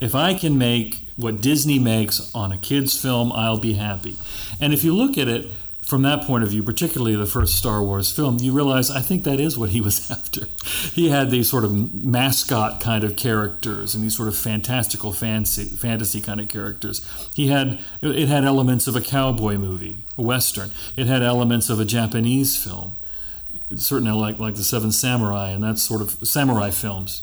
[0.00, 4.16] If I can make what Disney makes on a kid's film, I'll be happy.
[4.60, 5.48] And if you look at it
[5.84, 9.22] from that point of view, particularly the first Star Wars film, you realize I think
[9.24, 10.46] that is what he was after.
[10.94, 15.64] He had these sort of mascot kind of characters and these sort of fantastical fancy,
[15.64, 17.04] fantasy kind of characters.
[17.34, 20.70] He had it had elements of a cowboy movie, a western.
[20.96, 22.96] It had elements of a Japanese film,
[23.76, 27.22] certainly like like the Seven Samurai and that sort of samurai films.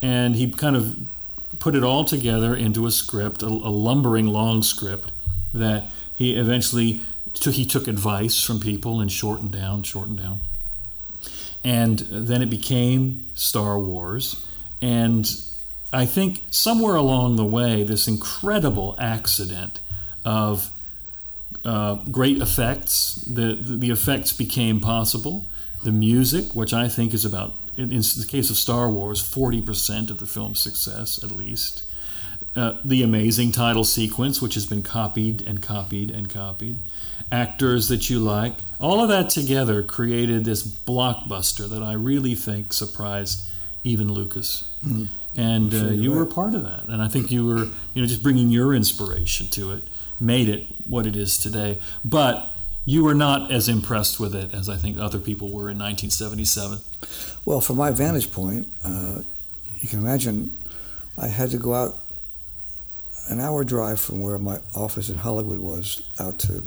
[0.00, 0.96] And he kind of
[1.58, 5.12] put it all together into a script, a, a lumbering long script
[5.52, 7.02] that he eventually
[7.34, 10.40] he took advice from people and shortened down, shortened down.
[11.64, 14.46] And then it became Star Wars.
[14.80, 15.30] And
[15.92, 19.80] I think somewhere along the way, this incredible accident
[20.24, 20.70] of
[21.64, 25.46] uh, great effects, the, the effects became possible.
[25.84, 30.18] The music, which I think is about, in, the case of Star Wars, 40% of
[30.18, 31.84] the film's success at least.
[32.54, 36.80] Uh, the amazing title sequence, which has been copied and copied and copied
[37.32, 38.52] actors that you like.
[38.78, 43.48] All of that together created this blockbuster that I really think surprised
[43.82, 44.70] even Lucas.
[44.86, 45.08] Mm.
[45.36, 46.34] And uh, Sure you you're were right.
[46.34, 46.84] part of that.
[46.88, 47.64] And I think you were,
[47.94, 49.84] you know, just bringing your inspiration to it
[50.20, 51.78] made it what it is today.
[52.04, 52.48] But
[52.84, 56.78] you were not as impressed with it as I think other people were in 1977.
[57.44, 59.20] Well, from my vantage point, uh,
[59.80, 60.56] you can imagine
[61.18, 61.94] I had to go out
[63.28, 66.64] an hour drive from where my office in Hollywood was out to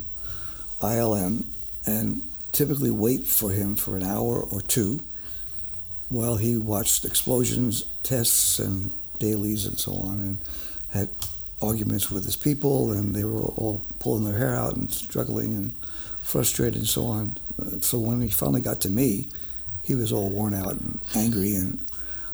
[0.85, 1.45] ILM
[1.85, 2.21] and
[2.51, 5.01] typically wait for him for an hour or two
[6.09, 10.37] while he watched explosions, tests, and dailies and so on, and
[10.91, 11.09] had
[11.61, 15.73] arguments with his people, and they were all pulling their hair out and struggling and
[16.21, 17.35] frustrated and so on.
[17.81, 19.27] So when he finally got to me,
[19.83, 21.83] he was all worn out and angry and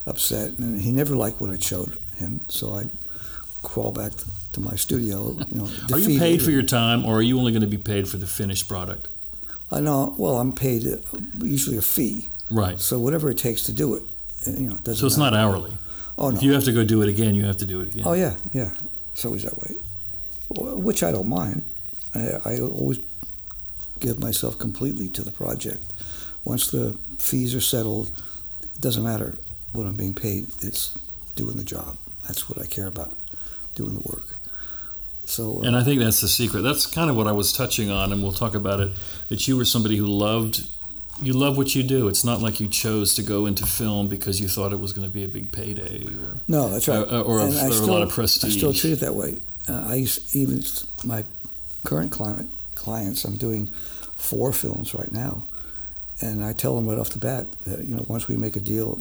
[0.05, 2.41] upset, and he never liked what I showed him.
[2.49, 2.89] So I'd
[3.61, 4.13] crawl back
[4.53, 5.37] to my studio.
[5.51, 7.77] You know, Are you paid for your time or are you only going to be
[7.77, 9.07] paid for the finished product?
[9.71, 10.13] I know.
[10.17, 10.97] Well, I'm paid uh,
[11.39, 12.79] usually a fee, Right.
[12.79, 14.03] so whatever it takes to do it.
[14.47, 14.99] uh, You know, it doesn't.
[14.99, 15.35] So it's matter.
[15.37, 15.71] not hourly.
[16.17, 16.35] Oh no.
[16.37, 18.03] If you have to go do it again, you have to do it again.
[18.05, 18.75] Oh yeah, yeah.
[19.13, 19.75] It's always that way,
[20.49, 21.63] which I don't mind.
[22.13, 22.99] I, I always
[23.99, 25.83] give myself completely to the project.
[26.43, 28.11] Once the fees are settled,
[28.63, 29.37] it doesn't matter
[29.71, 30.47] what I'm being paid.
[30.61, 30.97] It's
[31.35, 31.97] doing the job.
[32.27, 33.13] That's what I care about,
[33.75, 34.37] doing the work.
[35.25, 36.61] So uh, And I think that's the secret.
[36.61, 38.91] That's kind of what I was touching on, and we'll talk about it.
[39.29, 40.67] That you were somebody who loved,
[41.21, 42.07] you love what you do.
[42.07, 45.07] It's not like you chose to go into film because you thought it was going
[45.07, 46.97] to be a big payday or no, that's right.
[46.97, 48.55] uh, or a- or a lot of prestige.
[48.55, 49.37] I still treat it that way.
[49.69, 50.63] Uh, I used, even
[51.05, 51.23] my
[51.85, 53.23] current client clients.
[53.23, 53.67] I'm doing
[54.17, 55.43] four films right now,
[56.19, 58.59] and I tell them right off the bat that you know once we make a
[58.59, 58.99] deal,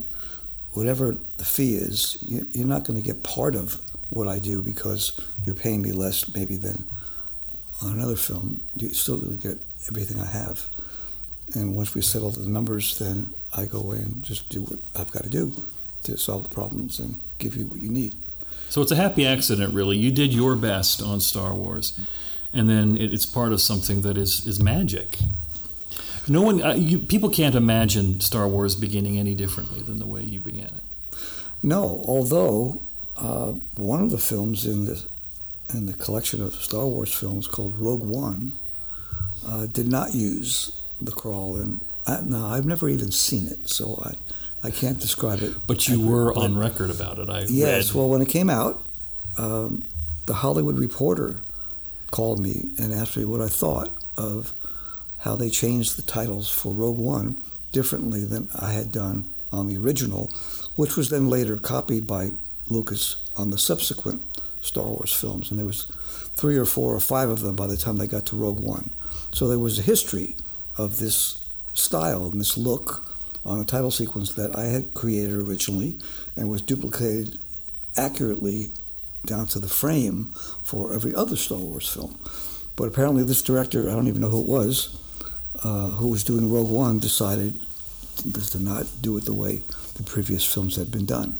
[0.74, 4.62] whatever the fee is, you, you're not going to get part of what I do
[4.62, 6.86] because you're paying me less maybe than
[7.82, 8.62] on another film.
[8.76, 10.68] You're still get everything I have.
[11.54, 15.10] And once we settle the numbers, then I go away and just do what I've
[15.10, 15.52] got to do
[16.04, 18.14] to solve the problems and give you what you need.
[18.68, 19.96] So it's a happy accident, really.
[19.96, 21.98] You did your best on Star Wars,
[22.52, 25.18] and then it, it's part of something that is is magic.
[26.28, 30.22] No one, uh, you, people can't imagine Star Wars beginning any differently than the way
[30.22, 30.84] you began it.
[31.62, 32.82] No, although
[33.16, 35.02] uh, one of the films in the
[35.74, 38.52] in the collection of Star Wars films called Rogue One
[39.46, 44.02] uh, did not use the crawl, and I, no, I've never even seen it, so
[44.04, 45.52] I, I can't describe it.
[45.68, 47.30] But you were But- on record about it.
[47.30, 47.94] I Yes, read.
[47.94, 48.82] well, when it came out,
[49.38, 49.84] um,
[50.26, 51.40] the Hollywood Reporter
[52.10, 54.52] called me and asked me what I thought of
[55.18, 57.36] how they changed the titles for Rogue One
[57.70, 60.32] differently than I had done on the original,
[60.74, 62.32] which was then later copied by
[62.70, 64.22] Lucas on the subsequent
[64.60, 65.50] Star Wars films.
[65.50, 65.84] And there was
[66.36, 68.90] three or four or five of them by the time they got to Rogue One.
[69.32, 70.36] So there was a history
[70.76, 73.06] of this style and this look
[73.44, 75.98] on a title sequence that I had created originally
[76.36, 77.38] and was duplicated
[77.96, 78.70] accurately
[79.26, 80.26] down to the frame
[80.62, 82.18] for every other Star Wars film.
[82.76, 84.98] But apparently, this director, I don't even know who it was,
[85.62, 87.54] uh, who was doing Rogue One, decided
[88.16, 89.62] to not do it the way
[89.94, 91.38] the previous films had been done.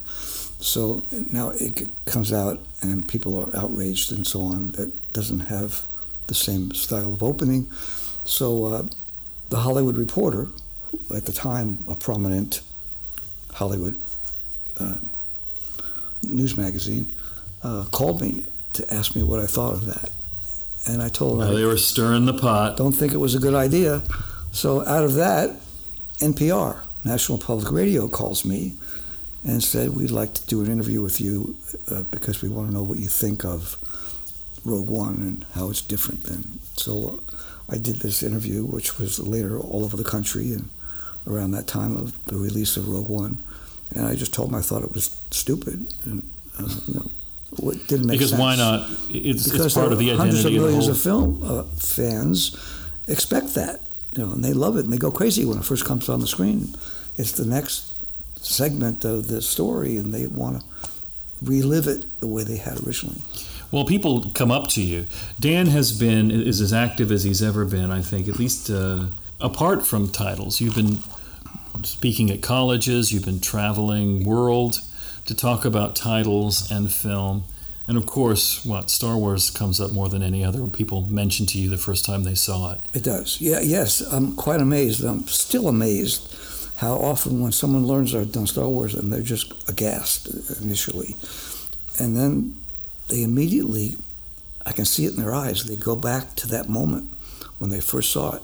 [0.61, 4.73] So now it comes out, and people are outraged and so on.
[4.73, 5.87] That doesn't have
[6.27, 7.66] the same style of opening.
[8.25, 8.83] So uh,
[9.49, 10.49] the Hollywood Reporter,
[11.14, 12.61] at the time a prominent
[13.55, 13.99] Hollywood
[14.79, 14.99] uh,
[16.23, 17.09] news magazine,
[17.62, 18.44] uh, called me
[18.75, 20.11] to ask me what I thought of that.
[20.87, 21.55] And I told them.
[21.55, 22.77] they were stirring the pot.
[22.77, 24.03] Don't think it was a good idea.
[24.53, 25.57] So out of that,
[26.18, 28.75] NPR, National Public Radio, calls me
[29.44, 31.57] and said, We'd like to do an interview with you
[31.90, 33.76] uh, because we want to know what you think of
[34.64, 36.61] Rogue One and how it's different than.
[36.76, 37.33] So uh,
[37.68, 40.68] I did this interview, which was later all over the country and
[41.26, 43.42] around that time of the release of Rogue One.
[43.94, 45.92] And I just told him I thought it was stupid.
[46.05, 46.22] And,
[46.59, 47.11] uh, you know,
[47.70, 48.40] it didn't make because sense.
[48.40, 48.88] why not?
[49.09, 52.57] It's, because it's part of the hundreds of millions of, of film uh, fans
[53.09, 53.81] expect that,
[54.12, 56.20] you know, and they love it and they go crazy when it first comes on
[56.20, 56.74] the screen.
[57.18, 57.89] It's the next
[58.42, 60.66] segment of the story, and they want to
[61.42, 63.22] relive it the way they had originally.
[63.70, 65.07] Well, people come up to you.
[65.38, 67.90] Dan has been is as active as he's ever been.
[67.90, 69.07] I think, at least uh,
[69.40, 70.98] apart from titles, you've been
[71.85, 73.12] speaking at colleges.
[73.12, 74.81] You've been traveling world
[75.26, 77.44] to talk about titles and film.
[77.87, 80.66] And of course, what Star Wars comes up more than any other.
[80.68, 82.81] People mention to you the first time they saw it.
[82.94, 83.40] It does.
[83.40, 83.61] Yeah.
[83.61, 84.00] Yes.
[84.00, 85.05] I'm quite amazed.
[85.05, 86.33] I'm still amazed
[86.81, 90.29] how often when someone learns I've done Star Wars and they're just aghast
[90.62, 91.14] initially,
[91.99, 92.57] and then
[93.09, 93.97] they immediately,
[94.64, 95.64] I can see it in their eyes.
[95.64, 97.12] They go back to that moment
[97.59, 98.43] when they first saw it,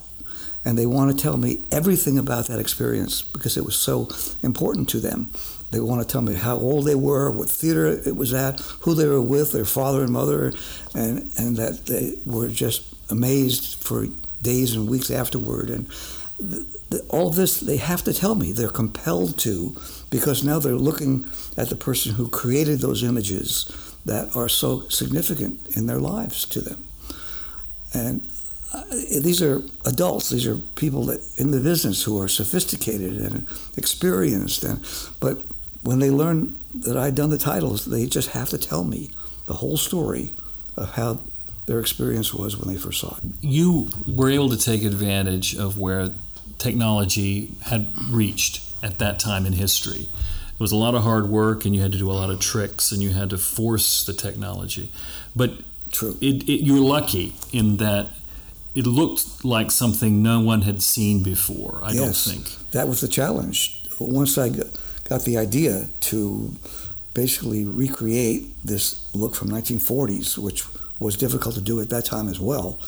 [0.66, 4.10] and they want to tell me everything about that experience because it was so
[4.42, 5.30] important to them.
[5.70, 8.94] They want to tell me how old they were, what theater it was at, who
[8.94, 10.52] they were with, their father and mother,
[10.94, 14.08] and and that they were just amazed for
[14.42, 15.70] days and weeks afterward.
[15.70, 15.88] And
[16.38, 18.52] the, the, all this they have to tell me.
[18.52, 19.76] They're compelled to
[20.10, 25.76] because now they're looking at the person who created those images that are so significant
[25.76, 26.84] in their lives to them.
[27.92, 28.22] And
[28.72, 30.28] uh, these are adults.
[30.30, 33.46] These are people that in the business who are sophisticated and
[33.76, 34.64] experienced.
[34.64, 34.86] And
[35.20, 35.42] but
[35.82, 39.10] when they learn that I'd done the titles, they just have to tell me
[39.46, 40.32] the whole story
[40.76, 41.20] of how
[41.66, 43.24] their experience was when they first saw it.
[43.40, 46.10] You were able to take advantage of where
[46.58, 50.08] technology had reached at that time in history.
[50.56, 52.40] It was a lot of hard work, and you had to do a lot of
[52.40, 54.90] tricks, and you had to force the technology.
[55.34, 55.52] But
[55.90, 56.16] True.
[56.20, 58.08] It, it, you're lucky in that
[58.74, 61.80] it looked like something no one had seen before.
[61.82, 63.86] I yes, don't think that was the challenge.
[63.98, 64.50] Once I
[65.04, 66.54] got the idea to
[67.14, 70.64] basically recreate this look from 1940s, which
[70.98, 72.78] was difficult to do at that time as well.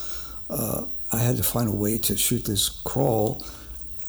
[0.51, 3.43] Uh, I had to find a way to shoot this crawl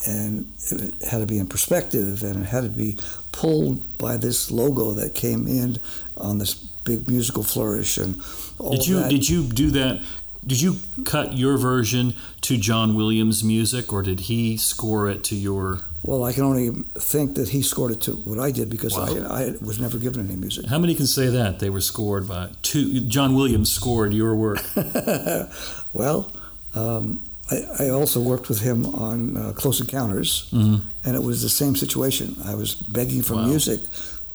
[0.08, 2.98] and it had to be in perspective and it had to be
[3.32, 5.78] pulled by this logo that came in
[6.18, 8.22] on this big musical flourish and
[8.58, 9.10] all did you that.
[9.10, 10.00] did you do that
[10.48, 15.36] did you cut your version to John Williams music or did he score it to
[15.36, 18.96] your well I can only think that he scored it to what I did because
[18.98, 19.06] Wow.
[19.30, 22.26] I, I was never given any music how many can say that they were scored
[22.28, 24.60] by two John Williams scored your work
[25.94, 26.32] well
[26.74, 30.82] um, I, I also worked with him on uh, Close Encounters Mhm.
[31.06, 33.46] and it was the same situation I was begging for Wow.
[33.48, 33.80] music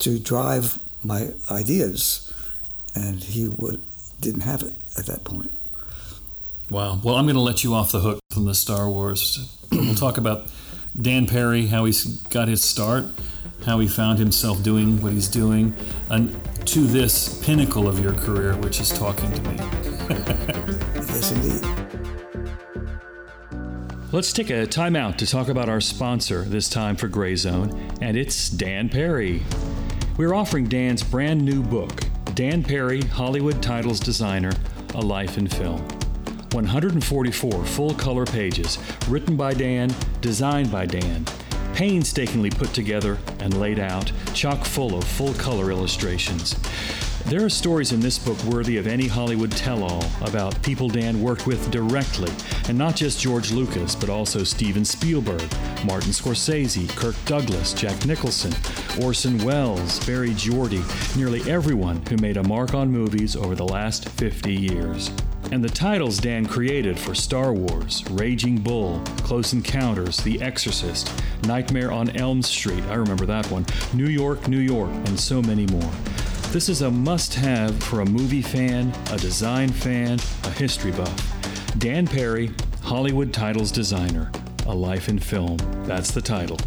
[0.00, 2.32] to drive my ideas
[2.94, 3.80] and he would
[4.20, 5.50] didn't have it at that point
[6.70, 6.98] Wow.
[7.02, 9.38] Well, I'm going to let you off the hook from the Star Wars.
[9.70, 10.46] we'll talk about
[11.00, 13.04] Dan Perri, how he's got his start,
[13.66, 15.74] how he found himself doing what he's doing,
[16.08, 16.34] and
[16.66, 19.56] to this pinnacle of your career, which is talking to me.
[20.94, 21.83] yes indeed
[24.14, 27.90] Let's take a time out to talk about our sponsor, this time for Gray Zone,
[28.00, 29.42] and it's Dan Perri.
[30.16, 34.52] We're offering Dan's brand new book, Dan Perri, Hollywood Titles Designer
[34.94, 35.80] A Life in Film.
[36.52, 38.78] 144 full color pages,
[39.08, 41.24] written by Dan, designed by Dan,
[41.74, 46.54] painstakingly put together and laid out, chock full of full color illustrations.
[47.26, 51.22] There are stories in this book worthy of any Hollywood tell all about people Dan
[51.22, 52.30] worked with directly,
[52.68, 55.42] and not just George Lucas, but also Steven Spielberg,
[55.86, 58.52] Martin Scorsese, Kirk Douglas, Jack Nicholson,
[59.02, 60.82] Orson Welles, Barry Jordy,
[61.16, 65.10] nearly everyone who made a mark on movies over the last 50 years.
[65.50, 71.10] And the titles Dan created for Star Wars, Raging Bull, Close Encounters, The Exorcist,
[71.44, 73.64] Nightmare on Elm Street, I remember that one,
[73.94, 75.90] New York, New York, and so many more.
[76.54, 81.78] This is a must have for a movie fan, a design fan, a history buff.
[81.78, 84.30] Dan Perri, Hollywood Titles Designer.
[84.66, 85.56] A Life in Film.
[85.84, 86.60] That's the title.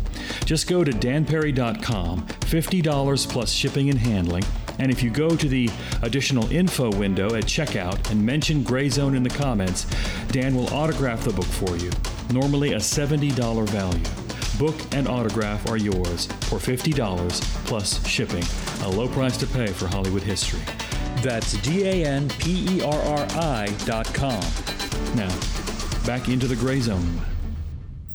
[0.44, 4.44] Just go to danperri.com, $50 plus shipping and handling.
[4.78, 5.70] And if you go to the
[6.02, 9.86] additional info window at checkout and mention Gray Zone in the comments,
[10.34, 11.92] Dan will autograph the book for you.
[12.34, 14.27] Normally a $70 value.
[14.58, 18.44] Book and autograph are yours for $50 plus shipping,
[18.82, 20.62] a low price to pay for Hollywood history.
[21.22, 24.42] That's D A N P E R R I dot com.
[25.16, 25.30] Now,
[26.08, 27.22] back into the gray zone.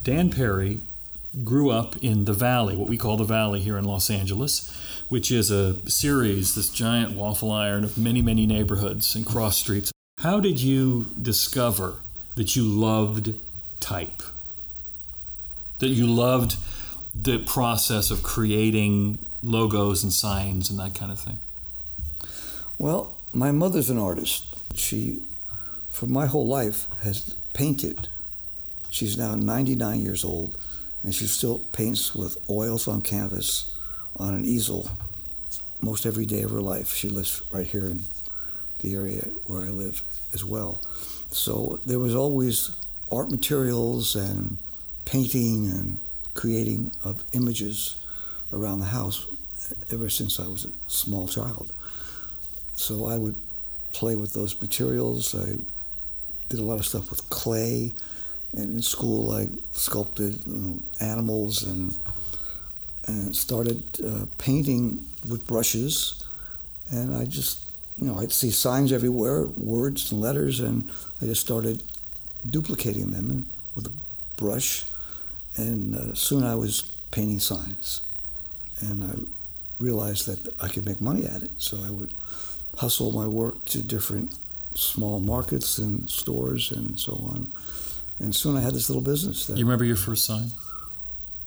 [0.03, 0.81] Dan Perri
[1.45, 4.69] grew up in the Valley, what we call the Valley here in Los Angeles,
[5.09, 9.93] which is a series, this giant waffle iron of many, many neighborhoods and cross streets.
[10.19, 12.01] How did you discover
[12.35, 13.35] that you loved
[13.79, 14.23] type?
[15.83, 16.59] That you loved
[17.13, 21.41] the process of creating logos and signs and that kind of thing?
[22.79, 24.45] Well, my mother's an artist.
[24.77, 25.23] She,
[25.89, 28.07] for my whole life, has painted.
[28.91, 30.57] She's now 99 years old,
[31.03, 33.77] and she still paints with oils on canvas
[34.15, 34.89] on an easel
[35.81, 36.95] most every day of her life.
[36.95, 38.03] She lives right here in
[38.79, 40.81] the area where I live as well.
[41.33, 42.71] So there was always
[43.11, 44.59] art materials and
[45.13, 46.01] painting and
[46.33, 48.01] creating of images
[48.51, 49.27] around the house
[49.93, 51.71] ever since I was a small child.
[52.77, 53.37] So I would
[53.93, 55.35] play with those materials.
[55.35, 55.57] I
[56.49, 57.93] did a lot of stuff with clay,
[58.55, 61.99] and in school I sculpted you know, animals and
[63.07, 66.25] and started uh, painting with brushes.
[66.91, 67.61] And I just,
[67.99, 70.91] you know, I'd see signs everywhere, words and letters, and
[71.21, 71.83] I just started
[72.49, 73.93] duplicating them with a
[74.37, 74.87] brush.
[75.57, 78.03] And uh, soon I was painting signs,
[78.81, 79.15] and I
[79.79, 81.51] realized that I could make money at it.
[81.59, 82.15] So I would
[82.79, 84.39] hustle my work to different
[84.75, 87.53] small markets and stores and so on.
[88.19, 89.47] And soon I had this little business.
[89.47, 90.53] That You remember your first sign?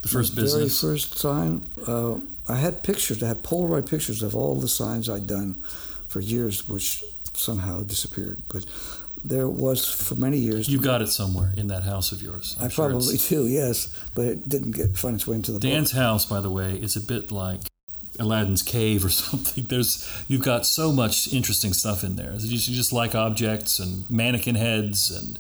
[0.02, 0.82] The first the business?
[0.82, 3.24] very first sign, uh, I had pictures.
[3.24, 5.56] I had Polaroid pictures of all the signs I'd done
[6.08, 7.04] for years, which
[7.34, 8.42] somehow disappeared.
[8.48, 8.66] But
[9.28, 10.68] there was for many years.
[10.70, 12.56] You got it somewhere in that house of yours.
[12.60, 15.60] I'm I sure probably do, yes, but it didn't get find its way into the
[15.60, 16.02] Dan's book.
[16.02, 17.62] house, by the way, is a bit like
[18.20, 19.66] Aladdin's cave or something.
[19.66, 22.32] There's you've got so much interesting stuff in there.
[22.34, 25.38] You just, you just like objects and mannequin heads and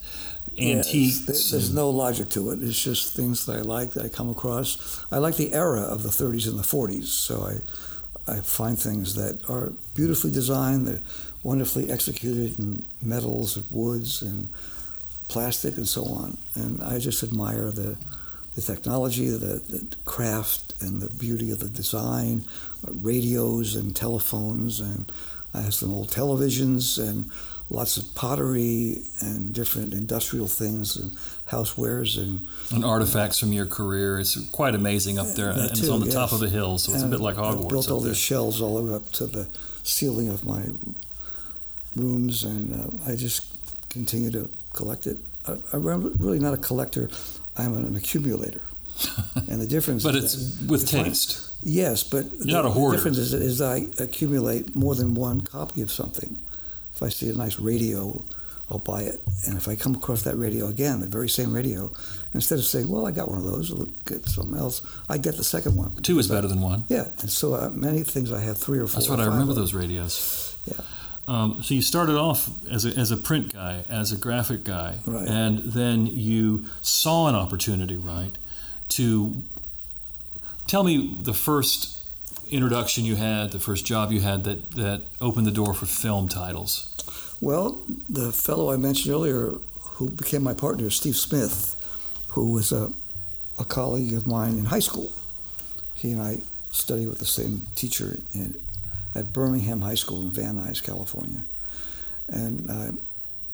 [0.57, 1.19] antiques.
[1.19, 2.61] there- there's and- no logic to it.
[2.61, 5.03] It's just things that I like that I come across.
[5.11, 7.61] I like the era of the 30s and the 40s, so I
[8.27, 10.99] I find things that are beautifully designed, they're
[11.45, 14.49] wonderfully executed in metals, and woods, and
[15.27, 16.37] plastic, and so on.
[16.55, 17.97] And I just admire the
[18.55, 22.45] the technology, the, the craft, and the beauty of the design,
[22.87, 25.11] uh, radios and telephones, and
[25.53, 27.29] I have some old televisions and
[27.69, 31.11] lots of pottery and different industrial things and
[31.49, 34.19] housewares and and artifacts from your career.
[34.19, 36.93] It's quite amazing up there, and that it's on the top of a hill, so
[36.93, 37.69] it's a bit like I Hogwarts.
[37.69, 39.47] built all these shelves all the way up to the
[39.83, 40.63] ceiling of my
[41.95, 42.73] rooms, and
[43.07, 43.53] uh, I just
[43.89, 45.17] continue to collect it.
[45.47, 45.83] I, I'm
[46.17, 47.09] really not a collector;
[47.57, 48.61] I'm an accumulator.
[49.49, 51.51] and the difference, but is it's that with I- taste.
[51.67, 52.97] Yes, but You're not a hoarder.
[52.97, 56.37] the difference is, is I accumulate more than one copy of something.
[56.93, 58.23] If I see a nice radio,
[58.69, 59.19] I'll buy it.
[59.47, 61.91] And if I come across that radio again, the very same radio,
[62.35, 65.37] instead of saying, "Well, I got one of those, I'll get something else," I get
[65.37, 65.91] the second one.
[66.03, 66.83] Two is better than one.
[66.87, 68.99] Yeah, and so uh, many things I have three or four.
[68.99, 70.55] That's what I remember those radios.
[70.67, 70.81] Yeah.
[71.27, 74.97] Um, so you started off as a, as a print guy, as a graphic guy,
[75.07, 75.27] Right.
[75.27, 78.31] and then you saw an opportunity, right,
[78.89, 79.41] to
[80.67, 82.03] tell me the first
[82.51, 86.29] introduction you had, the first job you had that, that opened the door for film
[86.29, 86.91] titles.
[87.41, 89.53] Well, the fellow I mentioned earlier,
[89.97, 91.73] who became my partner, Steve Smith,
[92.29, 92.91] who was a,
[93.57, 95.11] a colleague of mine in high school.
[95.95, 96.37] He and I
[96.71, 98.55] studied with the same teacher in,
[99.15, 101.45] at Birmingham High School in Van Nuys, California.
[102.27, 102.91] And uh,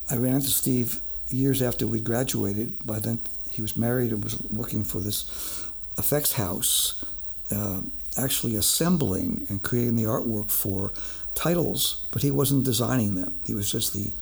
[0.10, 2.86] I ran into Steve years after we graduated.
[2.86, 7.04] By then, he was married and was working for this effects house,
[7.52, 7.82] uh,
[8.18, 10.92] actually assembling and creating the artwork for
[11.36, 13.34] titles, but he wasn't designing them.
[13.46, 14.14] He was just the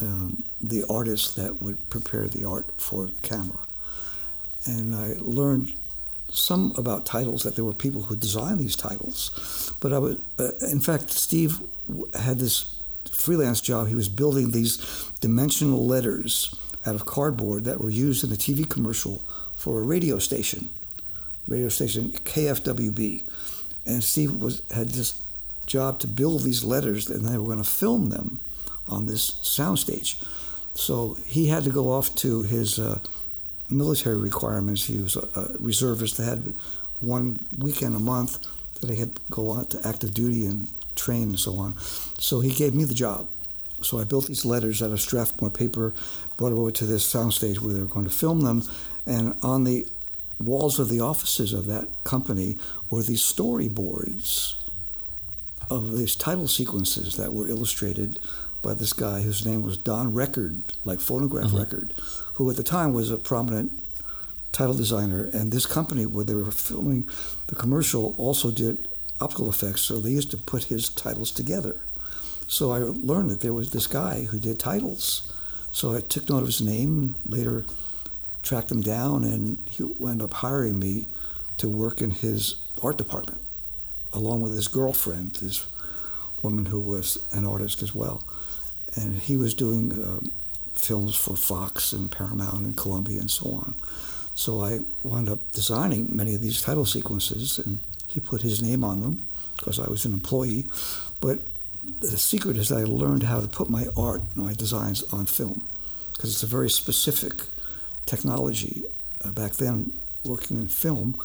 [0.00, 3.60] um, the artist that would prepare the art for the camera.
[4.64, 5.74] And I learned
[6.32, 10.52] some about titles that there were people who designed these titles, but I was, uh,
[10.70, 11.60] in fact, Steve
[12.18, 12.76] had this
[13.10, 16.54] freelance job, he was building these dimensional letters
[16.86, 19.22] out of cardboard that were used in a TV commercial
[19.54, 20.70] for a radio station,
[21.46, 23.24] radio station KFWB.
[23.86, 25.22] And Steve was had this
[25.66, 28.40] job to build these letters, and they were going to film them
[28.88, 30.22] on this soundstage.
[30.74, 32.98] So he had to go off to his uh,
[33.72, 34.84] military requirements.
[34.86, 36.54] He was a, reservist that had
[37.00, 38.46] one weekend a month
[38.80, 41.76] that he had to go out to active duty and train and so on.
[42.18, 43.28] So he gave me the job.
[43.82, 45.92] So I built these letters out of Strathmore paper,
[46.36, 48.62] brought them over to this soundstage where they were going to film them,
[49.06, 49.86] and on the
[50.38, 52.58] walls of the offices of that company
[52.90, 54.58] were these storyboards
[55.70, 58.18] of these title sequences that were illustrated
[58.60, 61.58] by this guy whose name was Don Record, like phonograph Mhm.
[61.58, 61.94] record,
[62.34, 63.72] who at the time was a prominent
[64.52, 65.28] title designer.
[65.32, 67.08] And this company, where they were filming
[67.46, 68.88] the commercial, also did
[69.20, 69.82] optical effects.
[69.82, 71.80] So they used to put his titles together.
[72.46, 75.32] So I learned that there was this guy who did titles.
[75.72, 77.64] So I took note of his name, later
[78.42, 81.06] tracked him down, and he wound up hiring me
[81.58, 83.40] to work in his art department,
[84.12, 85.66] along with his girlfriend, this
[86.42, 88.26] woman who was an artist as well.
[88.96, 90.32] And he was doing um,
[90.82, 93.74] films for Fox and Paramount and Columbia and so on.
[94.34, 98.82] So I wound up designing many of these title sequences, and he put his name
[98.82, 99.26] on them
[99.56, 100.66] because I was an employee.
[101.20, 101.38] But
[102.00, 105.26] the secret is that I learned how to put my art, and my designs on
[105.26, 105.68] film,
[106.12, 107.42] because it's a very specific
[108.06, 108.84] technology.
[109.24, 109.92] Uh, back then,
[110.24, 111.18] working in film,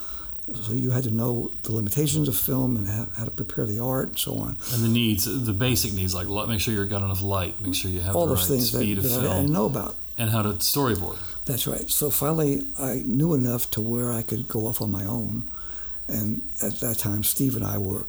[0.54, 3.80] so you had to know the limitations of film and how, how to prepare the
[3.80, 4.58] art and so on.
[4.74, 7.76] And the needs, the basic needs, like li- make sure you've got enough light, make
[7.76, 9.52] sure you have All the those right things that, speed of that I film, didn't
[9.54, 9.96] know about.
[10.18, 11.18] and how to storyboard.
[11.46, 11.90] That's right.
[11.90, 15.50] So finally, I knew enough to where I could go off on my own.
[16.08, 18.08] And at that time, Steve and I were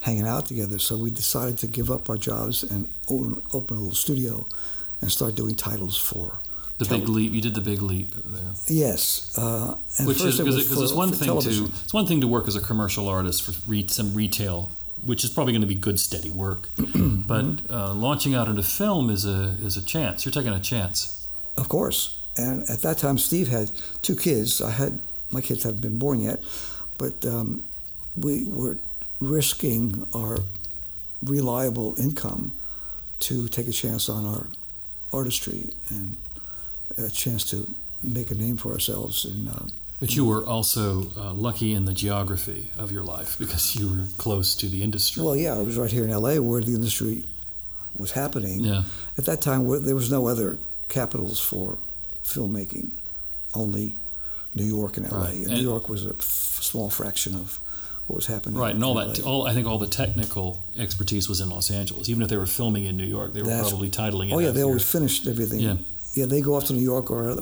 [0.00, 0.78] hanging out together.
[0.78, 4.46] So we decided to give up our jobs and open, open a little studio
[5.00, 6.40] and start doing titles for.
[6.88, 8.52] The big leap, you did the big leap there.
[8.66, 9.36] Yes.
[9.38, 11.66] Uh, and Which is because because it's one thing television.
[11.66, 14.70] to it's one thing to work as a commercial artist for re- some retail,
[15.04, 16.68] which is probably going to be good steady work.
[16.94, 20.24] but uh, launching out into film is a is a chance.
[20.24, 21.28] You're taking a chance.
[21.56, 22.18] Of course.
[22.36, 23.70] And at that time, Steve had
[24.00, 24.62] two kids.
[24.62, 26.40] I had my kids hadn't been born yet,
[26.98, 27.64] but um,
[28.16, 28.78] we were
[29.20, 30.38] risking our
[31.22, 32.52] reliable income
[33.20, 34.48] to take a chance on our
[35.12, 36.16] artistry and
[36.98, 37.66] a chance to
[38.02, 39.24] make a name for ourselves.
[39.24, 39.66] And uh,
[40.00, 44.06] But you were also uh, lucky in the geography of your life because you were
[44.18, 45.22] close to the industry.
[45.22, 46.40] well, yeah, I was right here in L.A.
[46.40, 47.24] where the industry
[47.96, 48.60] was happening.
[48.60, 48.82] yeah.
[49.18, 51.78] At that time, there was no other capitals for
[52.24, 52.90] filmmaking,
[53.54, 53.96] only
[54.54, 55.18] New York and LA.
[55.20, 55.34] Right.
[55.34, 57.58] And And- New York was a f- small fraction of
[58.06, 58.58] what was happening.
[58.58, 61.70] Right, and all in that, all I think all the technical expertise was in Los
[61.70, 62.08] Angeles.
[62.08, 64.34] Even if they were filming in New York, they were That's- probably titling it.
[64.34, 65.60] Oh yeah, they always finished everything.
[65.60, 65.76] Yeah.
[66.14, 67.34] Yeah, they go off to New York or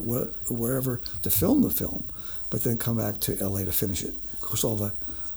[0.49, 2.05] wherever to film the film,
[2.51, 4.93] but then come back to LA to finish it Of course, all the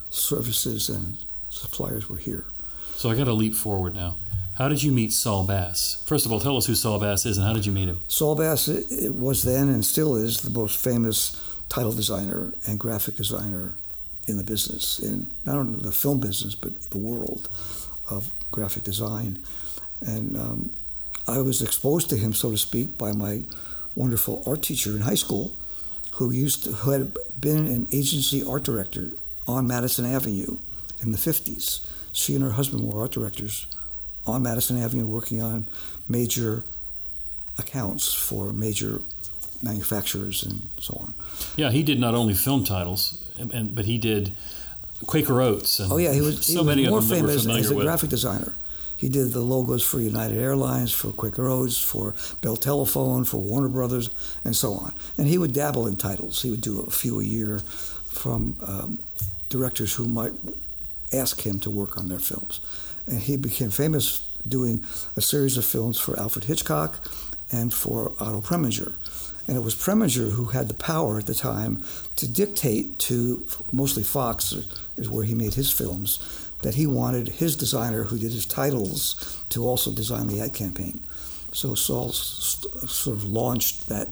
[0.09, 1.17] services and
[1.49, 2.45] suppliers were here.
[2.95, 4.15] So I got to leap forward now.
[4.55, 6.03] How did you meet Saul Bass?
[6.05, 8.01] First of all, tell us who Saul Bass is and how did you meet him?
[8.07, 8.67] Saul Bass
[9.09, 13.75] was then and still is the most famous title designer and graphic designer
[14.27, 17.49] in the business, in not only the film business but the world
[18.09, 19.39] of graphic design.
[20.01, 20.73] And um,
[21.27, 23.43] I was exposed to him, so to speak, by my
[23.95, 25.53] wonderful art teacher in high school,
[26.15, 29.11] who used to, who had been an agency art director
[29.47, 30.57] on Madison Avenue
[31.01, 31.85] in the 50s.
[32.11, 33.67] She and her husband were art directors
[34.25, 35.67] on Madison Avenue working on
[36.07, 36.63] major
[37.57, 39.01] accounts for major
[39.61, 41.13] manufacturers and so on.
[41.55, 44.33] Yeah, he did not only film titles, and, and but he did
[45.07, 47.23] Quaker Oats and Oh yeah, he was, so he was many more of them that
[47.23, 47.85] we're famous as a with.
[47.85, 48.55] graphic designer.
[49.03, 53.67] He did the logos for United Airlines, for Quaker Oats, for Bell Telephone, for Warner
[53.67, 54.09] Brothers,
[54.45, 54.93] and so on.
[55.17, 56.41] And he would dabble in titles.
[56.41, 58.99] He would do a few a year from um,
[59.49, 60.31] directors who might
[61.11, 62.61] ask him to work on their films.
[63.05, 64.85] And he became famous doing
[65.17, 67.05] a series of films for Alfred Hitchcock
[67.51, 68.93] and for Otto Preminger.
[69.49, 71.83] And it was Preminger who had the power at the time
[72.15, 74.53] to dictate to mostly Fox,
[74.95, 79.43] is where he made his films, that he wanted his designer who did his titles
[79.49, 80.99] to also design the ad campaign.
[81.51, 84.09] So Saul sort of launched that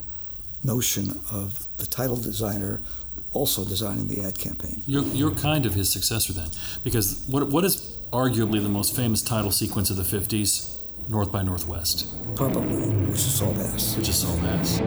[0.63, 2.81] notion of the title designer
[3.33, 4.83] also designing the ad campaign.
[4.85, 6.49] You're, you're kind of his successor then,
[6.83, 10.77] because what what is arguably the most famous title sequence of the '50s?
[11.09, 13.97] North by Northwest, Probably, which is Saul Bass.
[13.97, 14.79] which is Saul Bass.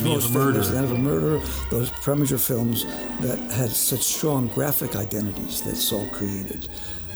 [0.00, 0.62] Of most a Murder.
[0.62, 1.38] famous, of a Murder,
[1.70, 2.84] those Preminger films
[3.20, 6.68] that had such strong graphic identities that Saul created.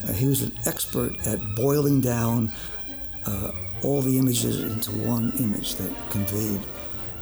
[0.07, 2.51] Uh, he was an expert at boiling down
[3.27, 3.53] uh,
[3.83, 6.61] all the images into one image that conveyed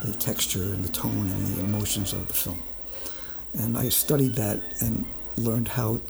[0.04, 2.62] the texture and the tone and the emotions of the film.
[3.54, 5.04] And I studied that and
[5.36, 6.00] learned how.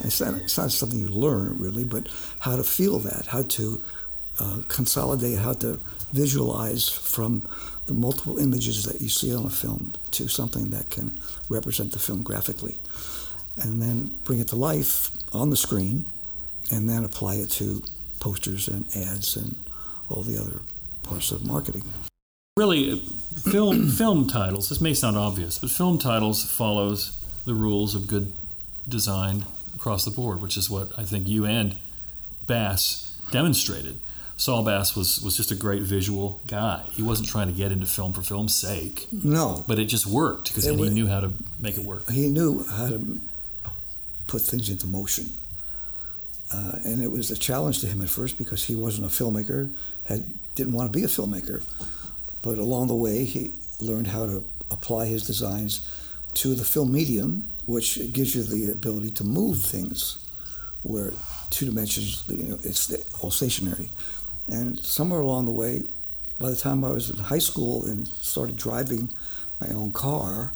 [0.00, 2.08] It's not, it's not something you learn really, but
[2.40, 3.82] how to feel that, how to
[4.38, 5.80] uh, consolidate, how to
[6.12, 7.48] visualize from
[7.86, 11.18] the multiple images that you see on a film to something that can
[11.48, 12.78] represent the film graphically.
[13.56, 16.10] And then bring it to life on the screen,
[16.70, 17.82] and then apply it to
[18.18, 19.56] posters and ads and
[20.08, 20.60] all the other
[21.02, 21.84] parts of marketing.
[22.56, 22.96] Really, uh,
[23.50, 24.68] film film titles.
[24.68, 28.32] This may sound obvious, but film titles follows the rules of good
[28.88, 31.76] design across the board, which is what I think you and
[32.46, 33.98] Bass demonstrated.
[34.36, 36.82] Saul Bass was was just a great visual guy.
[36.92, 40.48] He wasn't trying to get into film for film's sake, No, but it just worked
[40.48, 42.10] because he knew how to make it work.
[42.10, 43.20] he knew how to
[44.26, 45.32] put things into motion.
[46.52, 49.74] Uh, and it was a challenge to him at first because he wasn't a filmmaker,
[50.04, 50.24] had
[50.54, 51.62] didn't want to be a filmmaker.
[52.42, 55.80] But along the way, he learned how to apply his designs
[56.34, 60.24] to the film medium, which gives you the ability to move things,
[60.82, 61.12] where
[61.50, 63.88] two dimensions, you know, it's all stationary.
[64.48, 65.82] And somewhere along the way,
[66.38, 69.12] by the time I was in high school and started driving
[69.60, 70.52] my own car,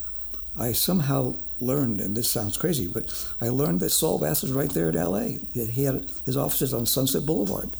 [0.59, 4.71] I somehow learned, and this sounds crazy, but I learned that Saul Bass was right
[4.71, 5.39] there in L.A.
[5.55, 7.71] That He had his offices on Sunset Boulevard,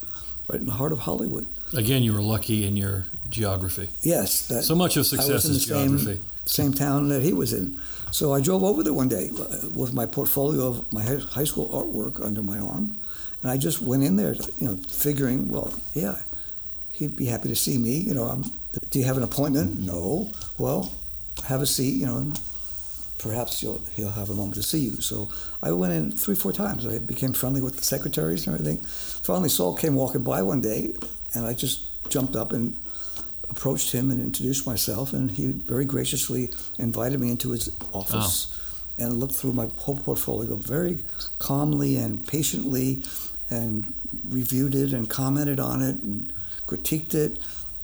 [0.49, 1.47] right in the heart of Hollywood.
[1.75, 3.89] Again, you were lucky in your geography.
[4.03, 6.25] Yes, that So much of success is the same, geography.
[6.45, 7.79] same town that he was in.
[8.13, 11.69] So I drove over there one day uh, with my portfolio of my high school
[11.69, 12.99] artwork under my arm,
[13.43, 16.17] and I just went in there, you know, figuring, well, yeah,
[16.91, 17.97] he'd be happy to see me.
[17.97, 18.45] You know, I'm,
[18.91, 19.81] do you have an appointment?
[19.81, 20.31] No.
[20.59, 20.93] Well,
[21.47, 21.95] have a seat.
[21.95, 22.41] You know, and
[23.19, 25.01] perhaps you'll, he'll have a moment to see you.
[25.01, 25.31] So
[25.63, 26.87] I went in three, four times.
[26.87, 28.79] I became friendly with the secretaries and everything.
[28.85, 30.95] Finally, Saul came walking by one day,
[31.35, 32.77] and I just jumped up and
[33.49, 38.57] approached him and introduced myself, and he very graciously invited me into his office
[38.99, 39.05] oh.
[39.05, 40.99] and looked through my whole portfolio very
[41.39, 43.03] calmly and patiently
[43.51, 43.93] and
[44.29, 46.33] reviewed it and commented on it and
[46.67, 47.39] critiqued it.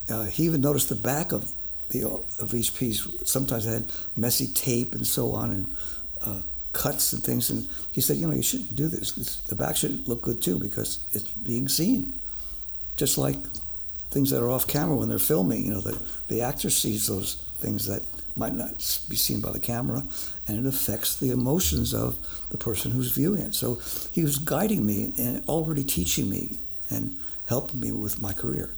[0.09, 1.53] Uh, he even noticed the back of
[1.91, 3.07] the of each piece.
[3.25, 5.75] Sometimes had messy tape and so on and
[6.23, 6.43] uh,
[6.73, 7.51] cuts and things.
[7.51, 9.13] And he said, you know, you shouldn't do this.
[9.13, 9.41] this.
[9.41, 12.19] The back should look good too because it's being seen.
[12.97, 13.37] Just like
[14.11, 15.99] things that are off camera when they're filming, you know, the,
[16.29, 18.03] the actor sees those things that
[18.37, 18.77] might not
[19.09, 20.05] be seen by the camera,
[20.47, 23.55] and it affects the emotions of the person who's viewing it.
[23.55, 23.81] So
[24.13, 26.59] he was guiding me and already teaching me
[26.91, 27.17] and
[27.49, 28.75] helping me with my career.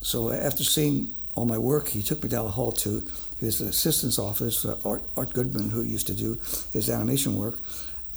[0.00, 3.02] So after seeing all my work, he took me down the hall to
[3.38, 6.38] his assistant's office, uh, Art, Art Goodman, who used to do
[6.72, 7.58] his animation work,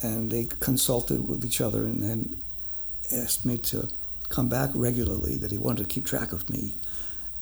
[0.00, 2.36] and they consulted with each other and then
[3.12, 3.88] asked me to
[4.30, 6.74] come back regularly, that he wanted to keep track of me.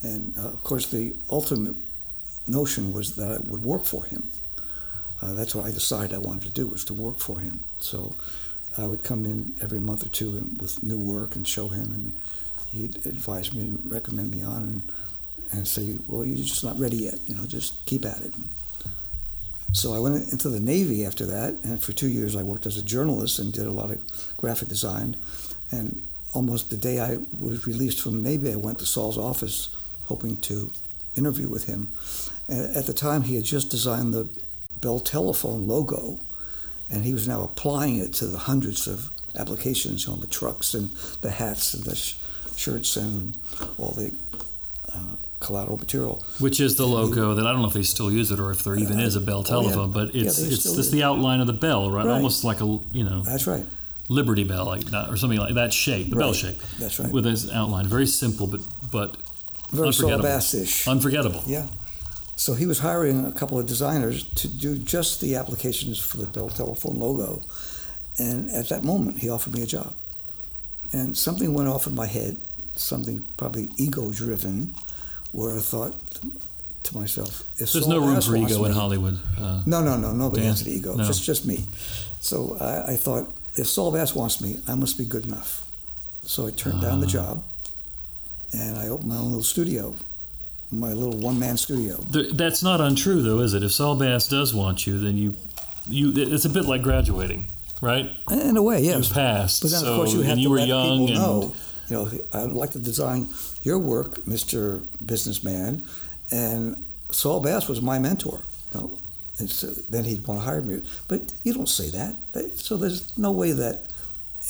[0.03, 1.77] And uh, of course, the ultimate
[2.51, 4.31] notion was that I would work for him.
[5.23, 7.61] Uh, that's what I decided I wanted to do was to work for him.
[7.79, 8.17] So
[8.79, 12.21] I would come in every month or two with new work and show him, and
[12.73, 14.93] he'd advise me and recommend me on, and,
[15.53, 17.19] and say, "Well, you're just not ready yet.
[17.27, 18.33] You know, just keep at it."
[19.73, 22.77] So I went into the Navy after that, and for two years I worked as
[22.77, 24.01] a journalist and did a lot of
[24.37, 25.17] graphic design.
[25.71, 29.77] And almost the day I was released from the Navy, I went to Saul's office,
[30.05, 30.71] hoping to
[31.17, 31.95] interview with him.
[32.51, 34.29] At the time, he had just designed the
[34.81, 36.19] Bell Telephone logo,
[36.91, 40.91] and he was now applying it to the hundreds of applications on the trucks and
[41.23, 42.17] the hats and the sh-
[42.57, 43.37] shirts and
[43.79, 44.13] all the
[44.93, 46.25] uh, collateral material.
[46.41, 48.65] Which is the logo that I don't know if they still use it or if
[48.65, 49.49] there even is a Bell oh, yeah.
[49.49, 50.97] telephone, but Yeah, it's it's still just do.
[50.97, 52.05] the outline of the bell, right?
[52.05, 52.13] Right.
[52.13, 53.65] Almost like a you know That's right.
[54.09, 56.61] Liberty Bell, like or something like that shape, the bell shape.
[56.81, 57.13] That's right.
[57.13, 59.17] With this outline, very simple, but but
[59.71, 60.25] Very unforgettable.
[60.25, 60.89] Bass-ish.
[60.89, 61.45] Unforgettable.
[61.47, 61.67] Yeah.
[62.41, 66.27] So he was hiring a couple of designers to do just the applications for the
[66.27, 67.43] Bell Telephone logo.
[68.17, 69.93] And at that moment, he offered me a job.
[70.91, 72.39] And something went off in my head,
[72.77, 74.75] something probably ego driven,
[75.33, 75.95] where I thought
[76.85, 79.19] to myself, if There's no room for ego in Hollywood.
[79.39, 80.51] Uh, No, no, no, nobody Dan?
[80.53, 81.05] has an ego, No.
[81.05, 81.67] just just me.
[82.21, 85.67] So I, I thought, if Saul Bass wants me, I must be good enough.
[86.25, 87.19] So I turned down the Ah.
[87.19, 87.45] job,
[88.55, 89.95] and I opened my own little studio,
[90.73, 91.97] my little one man studio.
[92.33, 93.63] that's not untrue, though, is it?
[93.63, 95.37] If Saul Bass does want you, then you
[95.89, 97.47] you it's a bit like graduating,
[97.81, 98.11] right?
[98.31, 99.13] In a way, You yes.
[99.13, 101.15] passed, But then, so of course, you have to you were let young, people and
[101.17, 101.55] know.
[101.89, 103.27] You know, I would like to design
[103.63, 105.83] your work, Mister Businessman,
[106.31, 106.77] and
[107.11, 108.43] Saul Bass was my mentor.
[108.73, 108.99] You know,
[109.39, 112.15] and so then he'd want to hire me, but you don't say that.
[112.57, 113.87] So there's no way that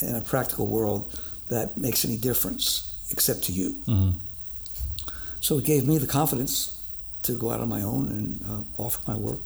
[0.03, 1.19] in a practical world
[1.49, 3.77] that makes any difference except to you.
[3.87, 4.15] Mhm.
[5.41, 6.85] So it gave me the confidence
[7.23, 9.41] to go out on my own and uh, offer my work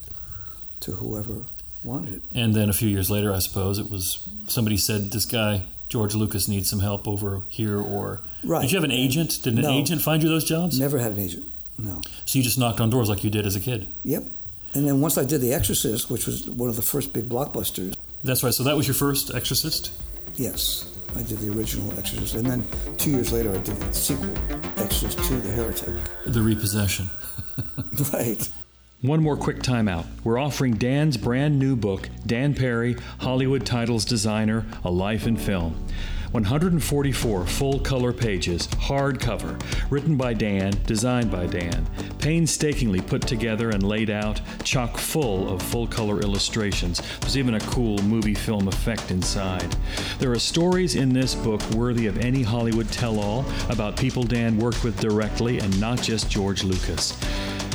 [0.80, 1.44] to whoever
[1.82, 2.22] wanted it.
[2.34, 6.14] And then a few years later, I suppose it was somebody said this guy George
[6.14, 8.62] Lucas needs some help over here, or Right.
[8.62, 9.38] did you have an agent?
[9.42, 9.70] Did an No.
[9.70, 10.78] agent find you those jobs?
[10.80, 11.44] Never had an agent.
[11.78, 12.00] No.
[12.24, 13.86] So you just knocked on doors like you did as a kid.
[14.04, 14.24] Yep.
[14.74, 17.94] And then once I did The Exorcist, which was one of the first big blockbusters,
[18.24, 18.54] That's right.
[18.54, 19.90] So that was your first Exorcist.
[20.36, 20.86] yes,
[21.16, 22.34] I did the original Exorcist.
[22.34, 22.64] And then
[22.96, 24.34] two years later, I did the sequel,
[24.76, 25.94] Exorcist II, The Heretic.
[26.26, 27.08] The repossession.
[28.12, 28.48] right.
[29.02, 30.06] One more quick timeout.
[30.24, 35.86] We're offering Dan's brand new book, Dan Perri, Hollywood Titles Designer A Life in Film.
[36.34, 39.56] 144 full color pages, hardcover,
[39.88, 41.86] written by Dan, designed by Dan,
[42.18, 47.00] painstakingly put together and laid out, chock full of full color illustrations.
[47.20, 49.76] There's even a cool movie film effect inside.
[50.18, 54.58] There are stories in this book worthy of any Hollywood tell all about people Dan
[54.58, 57.16] worked with directly and not just George Lucas.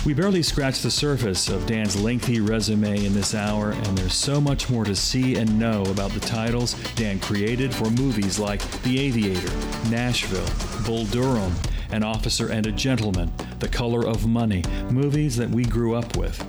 [0.10, 4.42] We barely scratched the surface of Dan's lengthy resume in this hour, and there's so
[4.42, 9.00] much more to see and know about the titles Dan created for movies like The
[9.02, 9.56] Aviator,
[9.92, 10.50] Nashville,
[10.84, 11.54] Bull Durham,
[11.92, 16.44] An Officer and a Gentleman, The Color of Money, movies that we grew up with.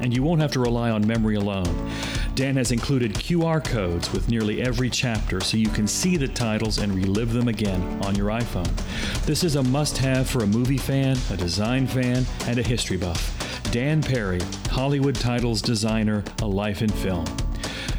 [0.00, 1.90] And you won't have to rely on memory alone.
[2.34, 6.78] Dan has included QR codes with nearly every chapter so you can see the titles
[6.78, 8.70] and relive them again on your iPhone.
[9.26, 12.96] This is a must have for a movie fan, a design fan, and a history
[12.96, 13.36] buff.
[13.70, 17.26] Dan Perri, Hollywood Titles Designer, A Life in Film.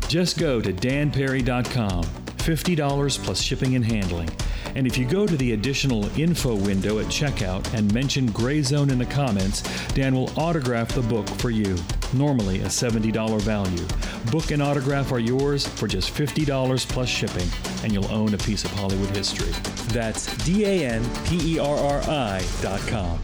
[0.08, 2.04] Just go to danperri.com,
[2.42, 4.30] $50 plus shipping and handling.
[4.76, 8.90] And if you go to the additional info window at checkout and mention Gray Zone
[8.90, 9.62] in the comments,
[9.94, 11.78] Dan will autograph the book for you,
[12.14, 13.86] normally a $70 value.
[14.32, 17.48] Book and autograph are yours for just $50 plus shipping,
[17.84, 19.52] and you'll own a piece of Hollywood history.
[19.94, 23.20] That's D A N P E R R I dot com.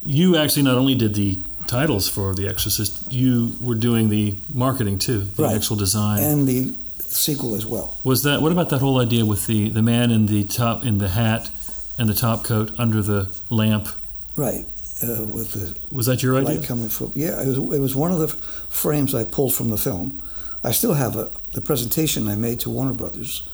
[0.00, 4.98] You actually not only did the titles for The Exorcist, you were doing the marketing
[4.98, 5.56] too, the Right.
[5.56, 6.22] actual design.
[6.22, 6.72] And the
[7.14, 7.96] sequel as well.
[8.04, 10.98] was that what about that whole idea with the the man in the top in
[10.98, 11.50] the hat
[11.98, 13.88] and the top coat under the lamp?
[14.36, 14.66] Right.
[15.02, 16.62] Uh, with the Was that your idea?
[16.62, 17.12] coming from.
[17.14, 18.34] Yeah, it was, it was one of the f-
[18.68, 20.20] frames I pulled from the film.
[20.62, 23.48] I still have a, the presentation I made to Warner Brothers,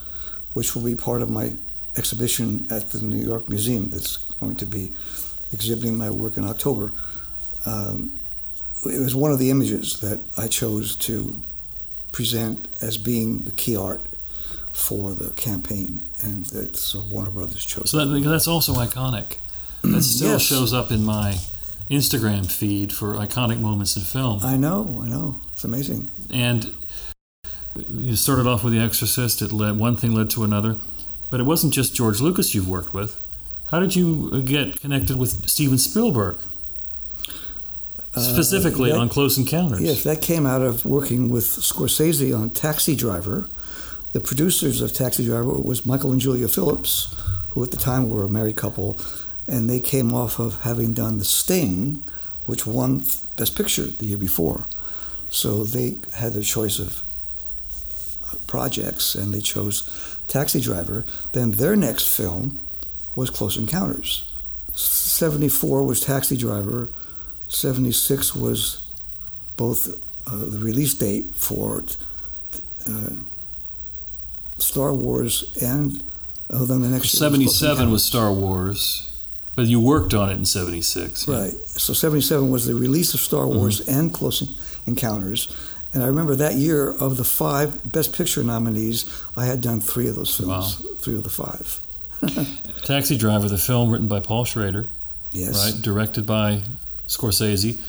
[0.54, 1.52] which will be part of my
[1.96, 4.92] exhibition at the New York Museum that's going to be
[5.52, 6.92] exhibiting my work in October.
[7.66, 8.12] Um,
[8.84, 11.34] it was one of the images that I chose to
[12.12, 14.02] present as being the key art
[14.72, 17.90] for the campaign, and that's so Warner Brothers chose.
[17.90, 19.36] So that, that's also iconic.
[19.82, 20.42] That still Yes.
[20.42, 21.36] shows up in my
[21.90, 24.40] Instagram feed for iconic moments in film.
[24.42, 26.10] I know, I know, it's amazing.
[26.32, 26.72] And
[27.88, 29.42] you started off with The Exorcist.
[29.42, 30.76] It led one thing led to another,
[31.30, 33.18] but it wasn't just George Lucas you've worked with.
[33.66, 36.36] How did you get connected with Steven Spielberg,
[38.16, 39.80] specifically Uh, that- on Close Encounters?
[39.80, 43.46] Yes, that came out of working with Scorsese on Taxi Driver.
[44.12, 47.14] The producers of Taxi Driver was Michael and Julia Phillips,
[47.50, 48.98] who at the time were a married couple,
[49.46, 52.02] and they came off of having done The Sting,
[52.46, 53.04] which won
[53.36, 54.66] Best Picture the year before.
[55.30, 57.02] So they had their choice of
[58.24, 59.84] uh, projects, and they chose
[60.26, 61.04] Taxi Driver.
[61.32, 62.58] Then their next film
[63.14, 64.24] was Close Encounters.
[64.74, 66.88] 74 was Taxi Driver.
[67.50, 68.80] 76 was
[69.56, 69.88] both
[70.26, 71.84] uh, the release date for
[72.86, 73.10] uh,
[74.58, 76.02] Star Wars and
[76.48, 79.12] uh, then the next year was 77 was Star Wars,
[79.54, 81.26] but you worked on it in 76.
[81.28, 81.40] yeah.
[81.42, 81.52] Right.
[81.52, 84.42] So 77 was the release of Star Wars and Close
[84.86, 85.54] Encounters.
[85.92, 89.04] And I remember that year of the five Best Picture nominees,
[89.36, 91.80] I had done three of those films, three of the five.
[92.84, 94.88] Taxi Driver, the film written by Paul Schrader,
[95.32, 95.72] Yes.
[95.72, 96.62] right, directed by
[97.10, 97.80] Scorsese,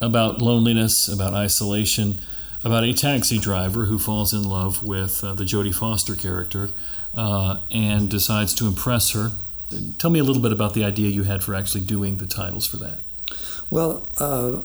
[0.00, 2.18] about loneliness, about isolation,
[2.64, 6.70] about a taxi driver who falls in love with uh, the Jodie Foster character
[7.14, 9.32] uh, and decides to impress her.
[9.98, 12.66] Tell me a little bit about the idea you had for actually doing the titles
[12.66, 13.00] for that.
[13.70, 14.62] Well, uh,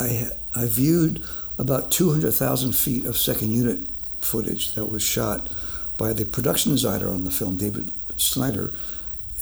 [0.00, 1.22] I I viewed
[1.58, 3.80] about 200,000 feet of second unit
[4.20, 5.48] footage that was shot
[5.96, 8.72] by the production designer on the film, David Snyder,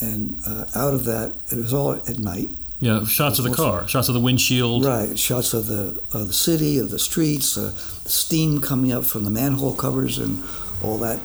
[0.01, 2.51] and uh, out of that, it was all at night.
[2.79, 4.85] Yeah, shots of the car, shots of the windshield.
[4.85, 7.73] Right, shots of the of the city, of the streets, uh,
[8.03, 10.45] the steam coming up from the manhole covers, and
[10.83, 11.19] all that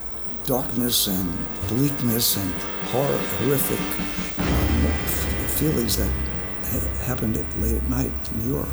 [0.45, 1.38] darkness and
[1.68, 2.54] bleakness and
[2.91, 3.80] horror, horrific
[4.39, 4.88] um,
[5.47, 6.10] feelings that
[6.72, 8.70] ha- happened at, late at night in New York.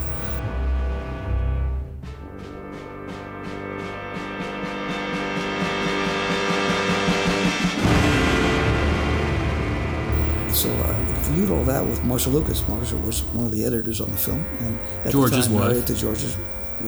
[11.28, 12.66] I viewed all that with Marcia Lucas.
[12.68, 15.88] Marcia was one of the editors on the film, and at George's the time, wife.
[15.88, 16.36] married George's,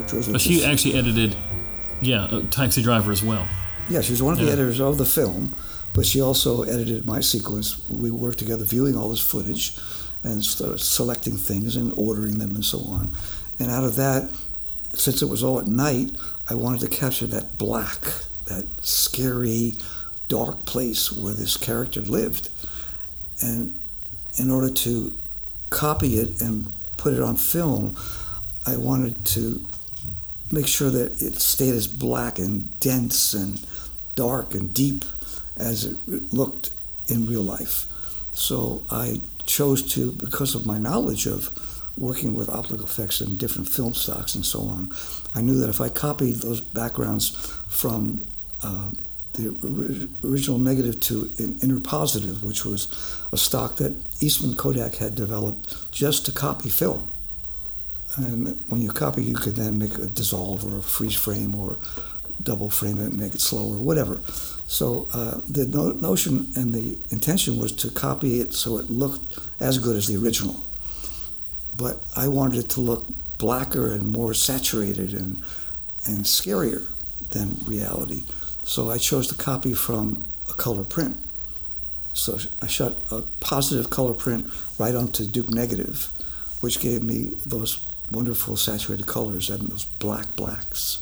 [0.09, 1.37] George But she actually edited,
[2.01, 3.47] yeah, uh, Taxi Driver as well.
[3.91, 5.55] Yeah, she was one of the editors of the film,
[5.93, 7.87] but she also edited my sequence.
[7.91, 9.77] We worked together viewing all this footage
[10.25, 13.11] and selecting things and ordering them and so on.
[13.59, 14.31] And out of that,
[14.95, 16.13] since it was all at night,
[16.49, 18.01] I wanted to capture that black,
[18.47, 19.75] that scary,
[20.29, 22.49] dark place where this character lived.
[23.43, 23.77] And
[24.37, 25.17] in order to
[25.71, 26.67] copy it and
[26.97, 27.97] put it on film,
[28.67, 29.65] I wanted to
[30.51, 33.65] make sure that it stayed as black and dense and
[34.15, 35.05] dark and deep
[35.57, 36.71] as it looked
[37.09, 37.87] in real life.
[38.33, 41.51] So I chose to, because of my knowledge of
[41.97, 44.93] working with optical effects and different film stocks and so on,
[45.35, 47.31] I knew that if I copied those backgrounds
[47.69, 48.27] from
[48.63, 48.91] uh,
[49.43, 52.89] the original negative to an interpositive, which was
[53.33, 57.11] a stock that Eastman Kodak had developed just to copy film.
[58.17, 61.79] And when you copy, you could then make a dissolve or a freeze frame or
[62.43, 64.21] double frame it and make it slower, whatever.
[64.67, 69.39] So uh, the no- notion and the intention was to copy it so it looked
[69.61, 70.63] as good as the original.
[71.77, 73.07] But I wanted it to look
[73.39, 75.43] blacker and more saturated and
[76.07, 76.87] and scarier
[77.31, 78.23] than reality.
[78.71, 81.17] So I chose to copy from a color print.
[82.13, 84.47] So I shot a positive color print
[84.79, 86.09] right onto dupe negative,
[86.61, 91.01] which gave me those wonderful saturated colors and those black blacks.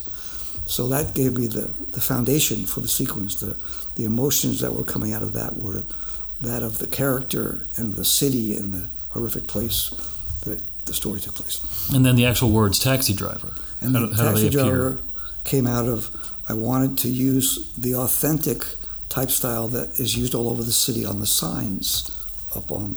[0.64, 3.34] So that gave me the, the foundation for the sequence.
[3.34, 3.58] The,
[3.96, 5.84] the emotions that were coming out of that were
[6.40, 9.90] that of the character and the city and the horrific place
[10.46, 11.62] that the story took place.
[11.92, 13.56] And then the actual words Taxi Driver.
[13.82, 15.00] And How the how taxi driver
[15.44, 18.64] came out of I wanted to use the authentic
[19.08, 22.10] type style that is used all over the city on the signs
[22.54, 22.96] up on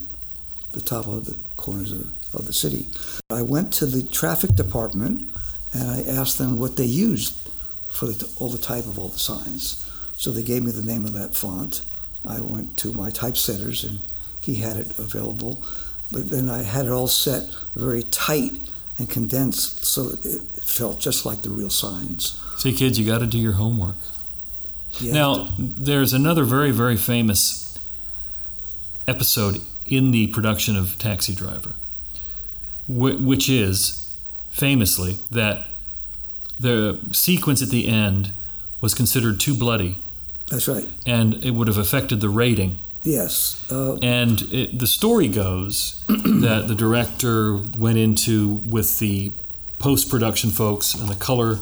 [0.71, 2.87] the top of the corners of, of the city.
[3.29, 5.29] I went to the traffic department
[5.73, 7.49] and I asked them what they used
[7.87, 9.89] for the, all the type of all the signs.
[10.17, 11.81] So they gave me the name of that font.
[12.25, 13.99] I went to my typesetters and
[14.41, 15.61] he had it available.
[16.11, 18.53] But then I had it all set very tight
[18.97, 22.39] and condensed so it it felt just like the real signs.
[22.61, 23.95] See, kids, you got to do your homework.
[24.99, 27.75] You now, to- there's another very, very famous
[29.07, 31.73] episode in the production of Taxi Driver,
[32.87, 34.15] which is
[34.51, 35.69] famously that
[36.59, 38.31] the sequence at the end
[38.79, 39.97] was considered too bloody
[40.47, 40.87] that's right.
[41.03, 42.77] and it would have affected the rating.
[43.01, 43.65] Yes.
[43.71, 49.31] Uh, And it, the story goes that the director went into with the
[49.79, 51.57] post production folks and the color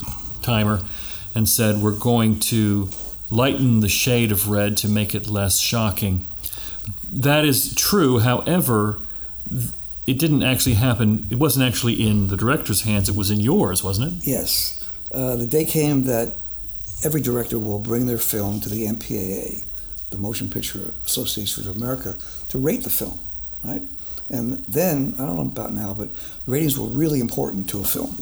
[1.35, 2.89] and said, We're going to
[3.29, 6.27] lighten the shade of red to make it less shocking.
[7.11, 8.19] That is true.
[8.19, 8.99] However,
[10.07, 11.27] it didn't actually happen.
[11.29, 14.27] It wasn't actually in the director's hands, it was in yours, wasn't it?
[14.27, 14.75] Yes.
[15.11, 16.33] Uh, the day came that
[17.03, 19.63] every director will bring their film to the MPAA,
[20.09, 22.15] the Motion Picture Association of America,
[22.49, 23.19] to rate the film,
[23.63, 23.81] right?
[24.29, 26.09] And then, I don't know about now, but
[26.45, 28.15] ratings were really important to a film.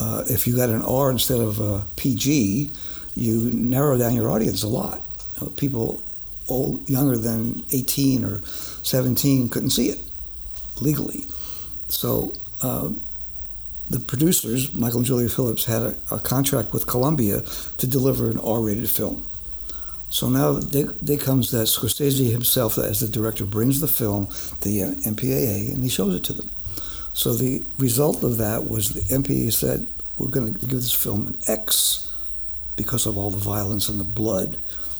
[0.00, 2.70] Uh, if you got an R instead of a PG,
[3.14, 5.02] you narrow down your audience a lot.
[5.40, 6.02] Uh, people
[6.48, 9.98] old, younger than 18 or 17 couldn't see it
[10.80, 11.26] legally.
[11.88, 12.90] So, uh,
[13.88, 17.42] the producers, Michael and Julia Phillips, had a, a contract with Columbia
[17.76, 19.26] to deliver an R-rated film.
[20.08, 24.28] So now day comes that Scorsese himself, as the director, brings the film
[24.60, 26.50] to the uh, MPAA and he shows it to them.
[27.14, 29.86] So the result of that was the MPAA said,
[30.18, 32.12] "We're going to give this film an X
[32.76, 34.58] because of all the violence and the blood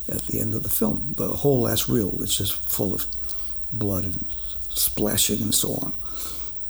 [0.08, 1.14] at the end of the film.
[1.18, 3.06] The whole last reel is just full of
[3.72, 4.24] blood and
[4.70, 5.92] splashing and so on."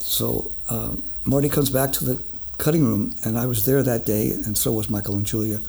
[0.01, 2.23] So uh, Marty comes back to the
[2.57, 5.61] cutting room, and I was there that day, and so was Michael and Julia.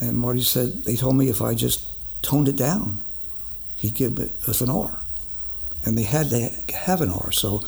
[0.00, 1.82] And Marty said they told me if I just
[2.22, 3.02] toned it down,
[3.76, 5.00] he'd give it as an R,
[5.84, 7.32] and they had to have an R.
[7.32, 7.64] So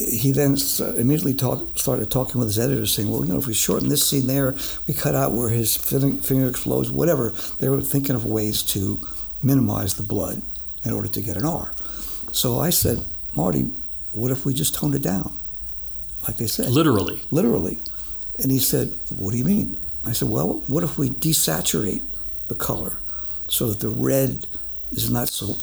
[0.00, 0.56] he then
[0.96, 4.06] immediately talk, started talking with his editor, saying, "Well, you know, if we shorten this
[4.06, 4.54] scene there,
[4.86, 9.06] we cut out where his finger explodes, whatever." They were thinking of ways to
[9.42, 10.42] minimize the blood
[10.84, 11.74] in order to get an R.
[12.32, 13.02] So I said,
[13.34, 13.68] "Marty,
[14.12, 15.32] what if we just toned it down,
[16.26, 17.22] like they said, Literally.
[17.30, 17.80] literally?"
[18.38, 22.02] And he said, "What do you mean?" I said, "Well, what if we desaturate
[22.48, 23.00] the color
[23.48, 24.46] so that the red
[24.92, 25.58] is not so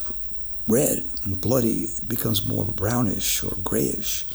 [0.67, 4.25] red and bloody, becomes more brownish or grayish.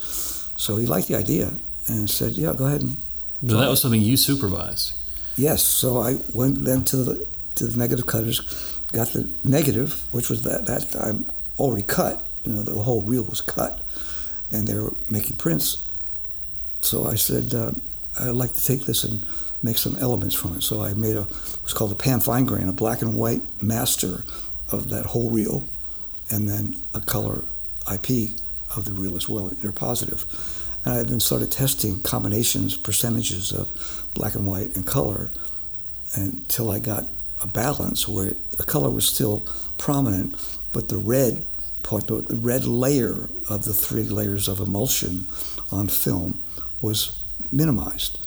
[0.57, 1.55] So he liked the idea
[1.89, 2.97] and said, "Yeah, go ahead and."
[3.43, 4.93] But that was something you supervised.
[5.37, 7.27] Yes, so I went then to the
[7.57, 8.41] to the negative cutters,
[8.93, 11.27] got the negative, which was that that time
[11.59, 12.23] already cut.
[12.45, 13.83] You know, the whole reel was cut,
[14.51, 15.89] and they were making prints.
[16.83, 17.73] So I said, uh,
[18.19, 19.25] I'd like to take this and
[19.63, 20.63] make some elements from it.
[20.63, 24.25] So I made a what's called a pan fine grain, a black and white master
[24.71, 25.65] of that whole reel,
[26.33, 27.45] and then a color
[27.93, 28.31] IP
[28.75, 29.49] of the reel as well.
[29.49, 30.25] They're positive.
[30.85, 35.31] And I then started testing combinations, percentages of black and white and color
[36.15, 37.05] until I got
[37.43, 39.47] a balance where the color was still
[39.79, 40.37] prominent,
[40.73, 41.45] but the red
[41.83, 45.27] part, the red layer of the three layers of emulsion
[45.71, 46.43] on film
[46.81, 48.19] was minimized.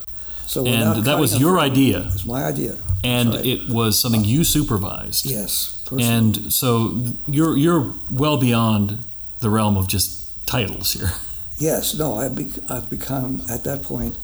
[0.47, 2.77] So And that was your idea, It was my idea.
[3.05, 3.45] And right.
[3.45, 5.25] it was something you supervised.
[5.25, 6.13] yes, personally.
[6.13, 8.97] And so you're you're well beyond
[9.39, 11.11] the realm of just titles here.
[11.57, 14.17] Yes, no, I be, I've become at that point.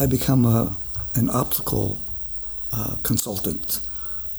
[0.00, 0.74] I become a,
[1.14, 1.98] an optical
[2.72, 3.80] uh, consultant,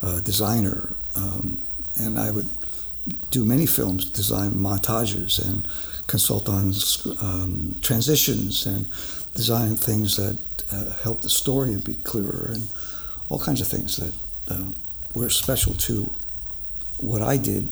[0.02, 1.62] uh, designer, um,
[2.00, 2.50] and I would
[3.30, 5.68] do many films, design montages, and
[6.08, 6.74] consult on
[7.22, 8.88] um, transitions and
[9.36, 10.38] design things that
[10.74, 12.68] uh, help the story be clearer and
[13.32, 14.14] all kinds of things that
[14.54, 14.68] uh,
[15.16, 16.12] were special to
[16.98, 17.72] what I did.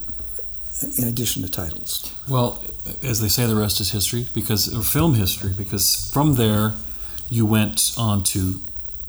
[0.98, 2.16] In addition to titles.
[2.30, 2.64] Well,
[3.04, 5.52] as they say, the rest is history because or film history.
[5.52, 6.72] Because from there,
[7.28, 8.62] you went on to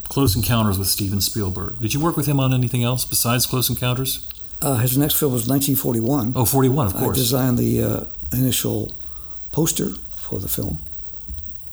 [0.08, 1.78] Close Encounters with Steven Spielberg.
[1.80, 4.28] Did you work with him on anything else besides Close Encounters?
[4.60, 6.32] Uh, his next film was 1941.
[6.34, 7.16] Oh, 41, of course.
[7.16, 8.92] I designed the uh, initial
[9.52, 10.80] poster for the film,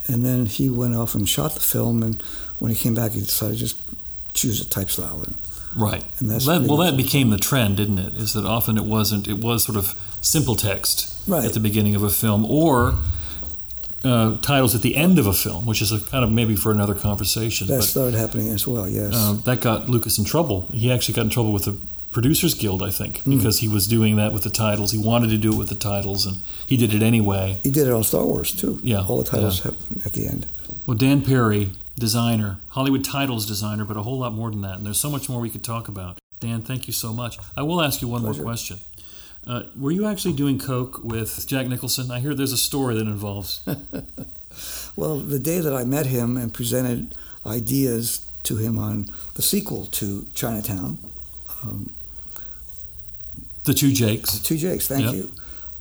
[0.06, 2.04] and then he went off and shot the film.
[2.04, 2.22] And
[2.60, 3.78] when he came back, he decided to just
[4.38, 5.22] choose a type style.
[5.26, 5.36] And
[5.76, 6.04] Right.
[6.20, 8.14] And that's That- well, that became the trend, didn't it?
[8.18, 11.46] Is that often it wasn't, it was sort of simple text Right.
[11.46, 12.96] at the beginning of a film or
[14.04, 16.72] uh, titles at the end of a film, which is a kind of maybe for
[16.72, 17.68] another conversation.
[17.68, 18.88] that but started happening as well.
[18.88, 19.14] Yes.
[19.14, 20.68] uh, that got Lucas in trouble.
[20.72, 21.76] He actually got in trouble with the
[22.12, 23.38] Producers Guild, I think, Hmm.
[23.38, 24.92] because he was doing that with the titles.
[24.92, 27.60] He wanted to do it with the titles, and he did it anyway.
[27.64, 28.80] he did it on Star Wars too.
[28.84, 29.72] Yeah, All the titles yeah.
[30.06, 30.46] at the end.
[30.86, 34.78] Well, Dan Perri, designer, Hollywood titles designer, but a whole lot more than that.
[34.78, 36.20] And there's so much more we could talk about.
[36.40, 37.38] Dan, thank you so much.
[37.56, 38.42] I will ask you one Pleasure.
[38.44, 38.80] more question.
[39.46, 42.12] Uh, were you actually doing coke with Jack Nicholson?
[42.12, 43.62] I hear there's a story that involves.
[44.96, 47.14] Well, the day that I met him and presented
[47.46, 50.98] ideas to him on the sequel to Chinatown,
[51.62, 51.94] um,
[53.66, 54.32] The two Jakes.
[54.40, 55.14] The Two Jakes, thank Yep.
[55.14, 55.32] you.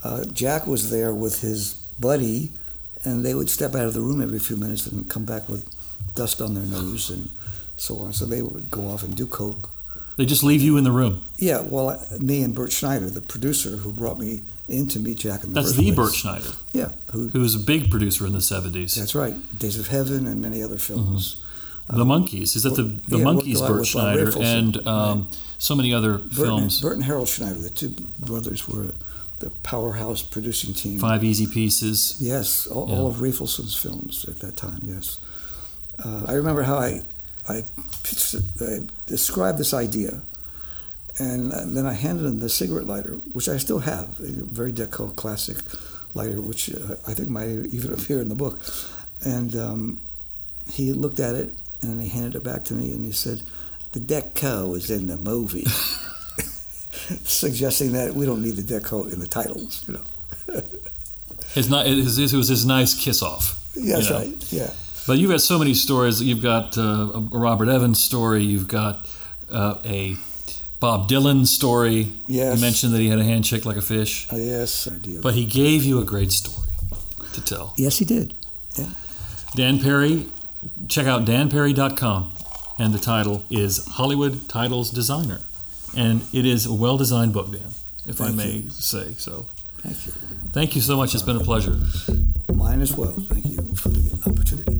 [0.02, 2.52] Uh, Jack was there with his buddy,
[3.04, 5.66] and they would step out of the room every few minutes and come back with
[6.16, 7.30] dust on their nose and
[7.76, 8.12] so on.
[8.12, 9.70] So they would go off and do coke.
[10.16, 11.24] They just leave you in the room.
[11.36, 15.18] Yeah, well, I- me and Bert Schneider, the producer who brought me in to meet
[15.18, 15.94] Jack in the That's the place.
[15.94, 18.94] Bert Schneider, Yeah, who, who was a big producer in the 70s.
[18.96, 19.34] that's right.
[19.58, 21.44] Days of Heaven and many other films.
[21.88, 22.56] the Monkees.
[22.56, 25.30] Is that the, the yeah, Monkees, worked a lot Burt with Bob Schneider, and um,
[25.58, 26.76] so many other Bert films?
[26.78, 28.94] And, Bert and Harold Schneider, the two brothers, were
[29.40, 30.98] the powerhouse producing team.
[30.98, 32.16] Five Easy Pieces.
[32.20, 32.94] Yes, all, Yeah.
[32.96, 34.80] all of Rafelson's films at that time.
[34.82, 35.18] Yes,
[36.04, 37.02] uh, I remember how I
[37.48, 37.62] I,
[38.02, 40.22] pitched, I described this idea,
[41.18, 44.72] and uh, then I handed him the cigarette lighter, which I still have, a very
[44.72, 45.58] deco classic
[46.14, 48.60] lighter, which uh, I think might even appear in the book.
[49.24, 50.00] And um,
[50.68, 53.42] he looked at it and he handed it back to me, and he said,
[53.92, 55.64] "The deco is in the movie."
[57.24, 60.62] Suggesting that we don't need the deco in the titles, you know.
[61.54, 63.58] His, ni- his, it was his nice kiss off.
[63.74, 64.18] Yes, you know.
[64.18, 64.52] right.
[64.52, 64.70] Yeah.
[65.06, 66.20] But you've got so many stories.
[66.22, 66.82] You've got uh,
[67.14, 68.42] a Robert Evans story.
[68.42, 69.08] You've got
[69.50, 70.16] uh, a
[70.80, 72.08] Bob Dylan story.
[72.26, 72.56] Yes.
[72.56, 74.26] You mentioned that he had a handshake like a fish.
[74.32, 75.20] Uh, yes, idea.
[75.20, 76.68] But he gave you a great story
[77.34, 77.72] to tell.
[77.76, 78.34] yes, he did.
[78.76, 78.88] Yeah.
[79.54, 80.26] Dan Perri,
[80.88, 82.32] check out danperri.com.
[82.78, 85.40] And the title is Hollywood Titles Designer.
[85.96, 87.72] And it is a well designed book, Dan,
[88.04, 88.70] if I may you.
[88.70, 89.46] say so.
[89.78, 90.12] Thank you.
[90.52, 91.14] Thank you so much.
[91.14, 91.78] It's been a pleasure.
[92.52, 93.14] Mine as well.
[93.18, 94.78] Thank you for the opportunity.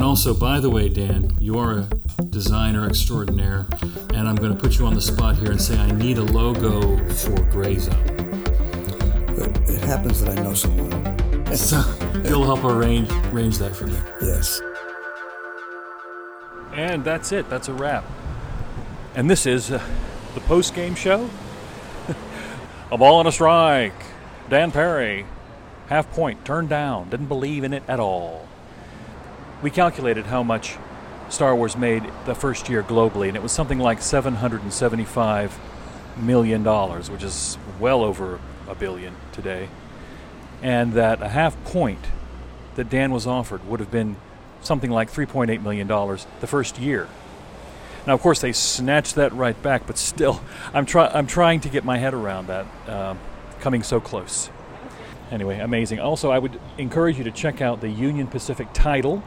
[0.00, 3.66] And also, by the way, Dan, you are a designer extraordinaire,
[4.14, 6.22] and I'm going to put you on the spot here and say I need a
[6.22, 7.92] logo for Gray Zone.
[9.68, 10.90] It happens that I know someone.
[11.54, 11.82] So
[12.24, 13.98] you'll help arrange arrange that for me.
[14.22, 14.62] Yes.
[16.72, 17.50] And that's it.
[17.50, 18.04] That's a wrap.
[19.14, 19.84] And this is uh,
[20.32, 21.28] the post game show.
[22.90, 24.00] a ball and a strike.
[24.48, 25.26] Dan Perri,
[25.88, 27.10] half point, turned down.
[27.10, 28.48] Didn't believe in it at all.
[29.62, 30.76] We calculated how much
[31.28, 35.50] Star Wars made the first year globally, and it was something like $775
[36.16, 39.68] million, which is well over a billion today,
[40.62, 42.00] and that a half point
[42.76, 44.16] that Dan was offered would have been
[44.62, 47.08] something like 3.8 million dollars the first year.
[48.06, 50.42] Now, of course, they snatched that right back, but still,
[50.74, 53.14] I'm, try- I'm trying to get my head around that, uh,
[53.60, 54.50] coming so close.
[55.30, 56.00] Anyway, amazing.
[56.00, 59.22] Also, I would encourage you to check out the Union Pacific title.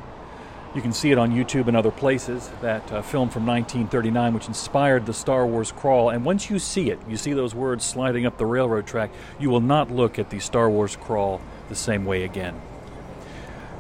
[0.75, 2.49] You can see it on YouTube and other places.
[2.61, 6.09] That uh, film from 1939, which inspired the Star Wars crawl.
[6.09, 9.51] And once you see it, you see those words sliding up the railroad track, you
[9.51, 12.59] will not look at the Star Wars crawl the same way again.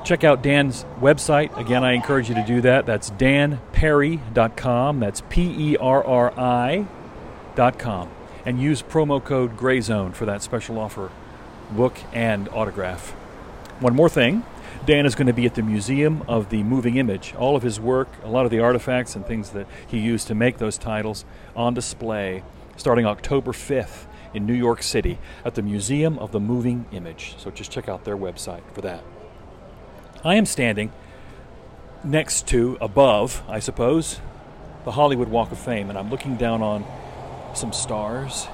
[0.03, 1.57] Check out Dan's website.
[1.57, 2.85] Again, I encourage you to do that.
[2.85, 4.99] That's danperri.com.
[4.99, 8.09] That's P E R R I.com.
[8.45, 11.09] And use promo code GRAYZONE for that special offer
[11.71, 13.11] book and autograph.
[13.79, 14.43] One more thing
[14.85, 17.33] Dan is going to be at the Museum of the Moving Image.
[17.35, 20.35] All of his work, a lot of the artifacts and things that he used to
[20.35, 21.23] make those titles
[21.55, 22.43] on display
[22.75, 27.35] starting October 5th in New York City at the Museum of the Moving Image.
[27.37, 29.05] So just check out their website for that.
[30.25, 30.91] I am standing
[32.03, 34.19] next to, above, I suppose,
[34.83, 36.83] the Hollywood Walk of Fame, and I'm looking down on
[37.55, 38.47] some stars.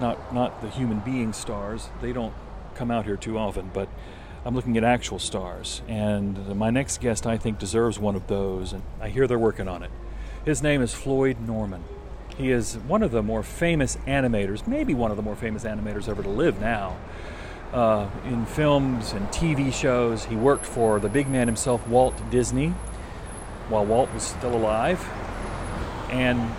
[0.00, 2.34] Not, not the human being stars, they don't
[2.74, 3.88] come out here too often, but
[4.46, 5.80] I'm looking at actual stars.
[5.88, 9.68] And my next guest, I think, deserves one of those, and I hear they're working
[9.68, 9.90] on it.
[10.44, 11.82] His name is Floyd Norman.
[12.36, 16.08] He is one of the more famous animators, maybe one of the more famous animators
[16.08, 16.96] ever to live now.
[17.72, 22.68] Uh, in films and TV shows, he worked for the big man himself, Walt Disney,
[23.70, 25.02] while Walt was still alive.
[26.10, 26.50] And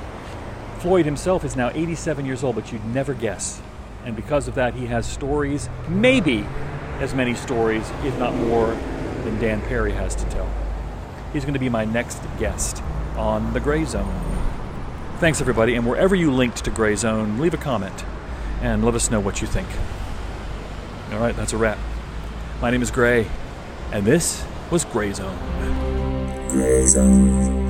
[0.80, 3.62] Floyd himself is now 87 years old, but you'd never guess.
[4.06, 6.46] And because of that, he has stories, maybe
[7.00, 8.68] as many stories, if not more,
[9.24, 10.50] than Dan Perri has to tell.
[11.34, 12.82] He's going to be my next guest
[13.18, 14.22] on The Gray Zone.
[15.20, 18.06] Thanks, everybody, and wherever you linked to Gray Zone, leave a comment
[18.62, 19.68] and let us know what you think.
[21.12, 21.78] All right, that's a wrap.
[22.62, 23.28] My name is Gray,
[23.92, 25.38] and this was Gray Zone.
[26.50, 27.65] Gray Zone.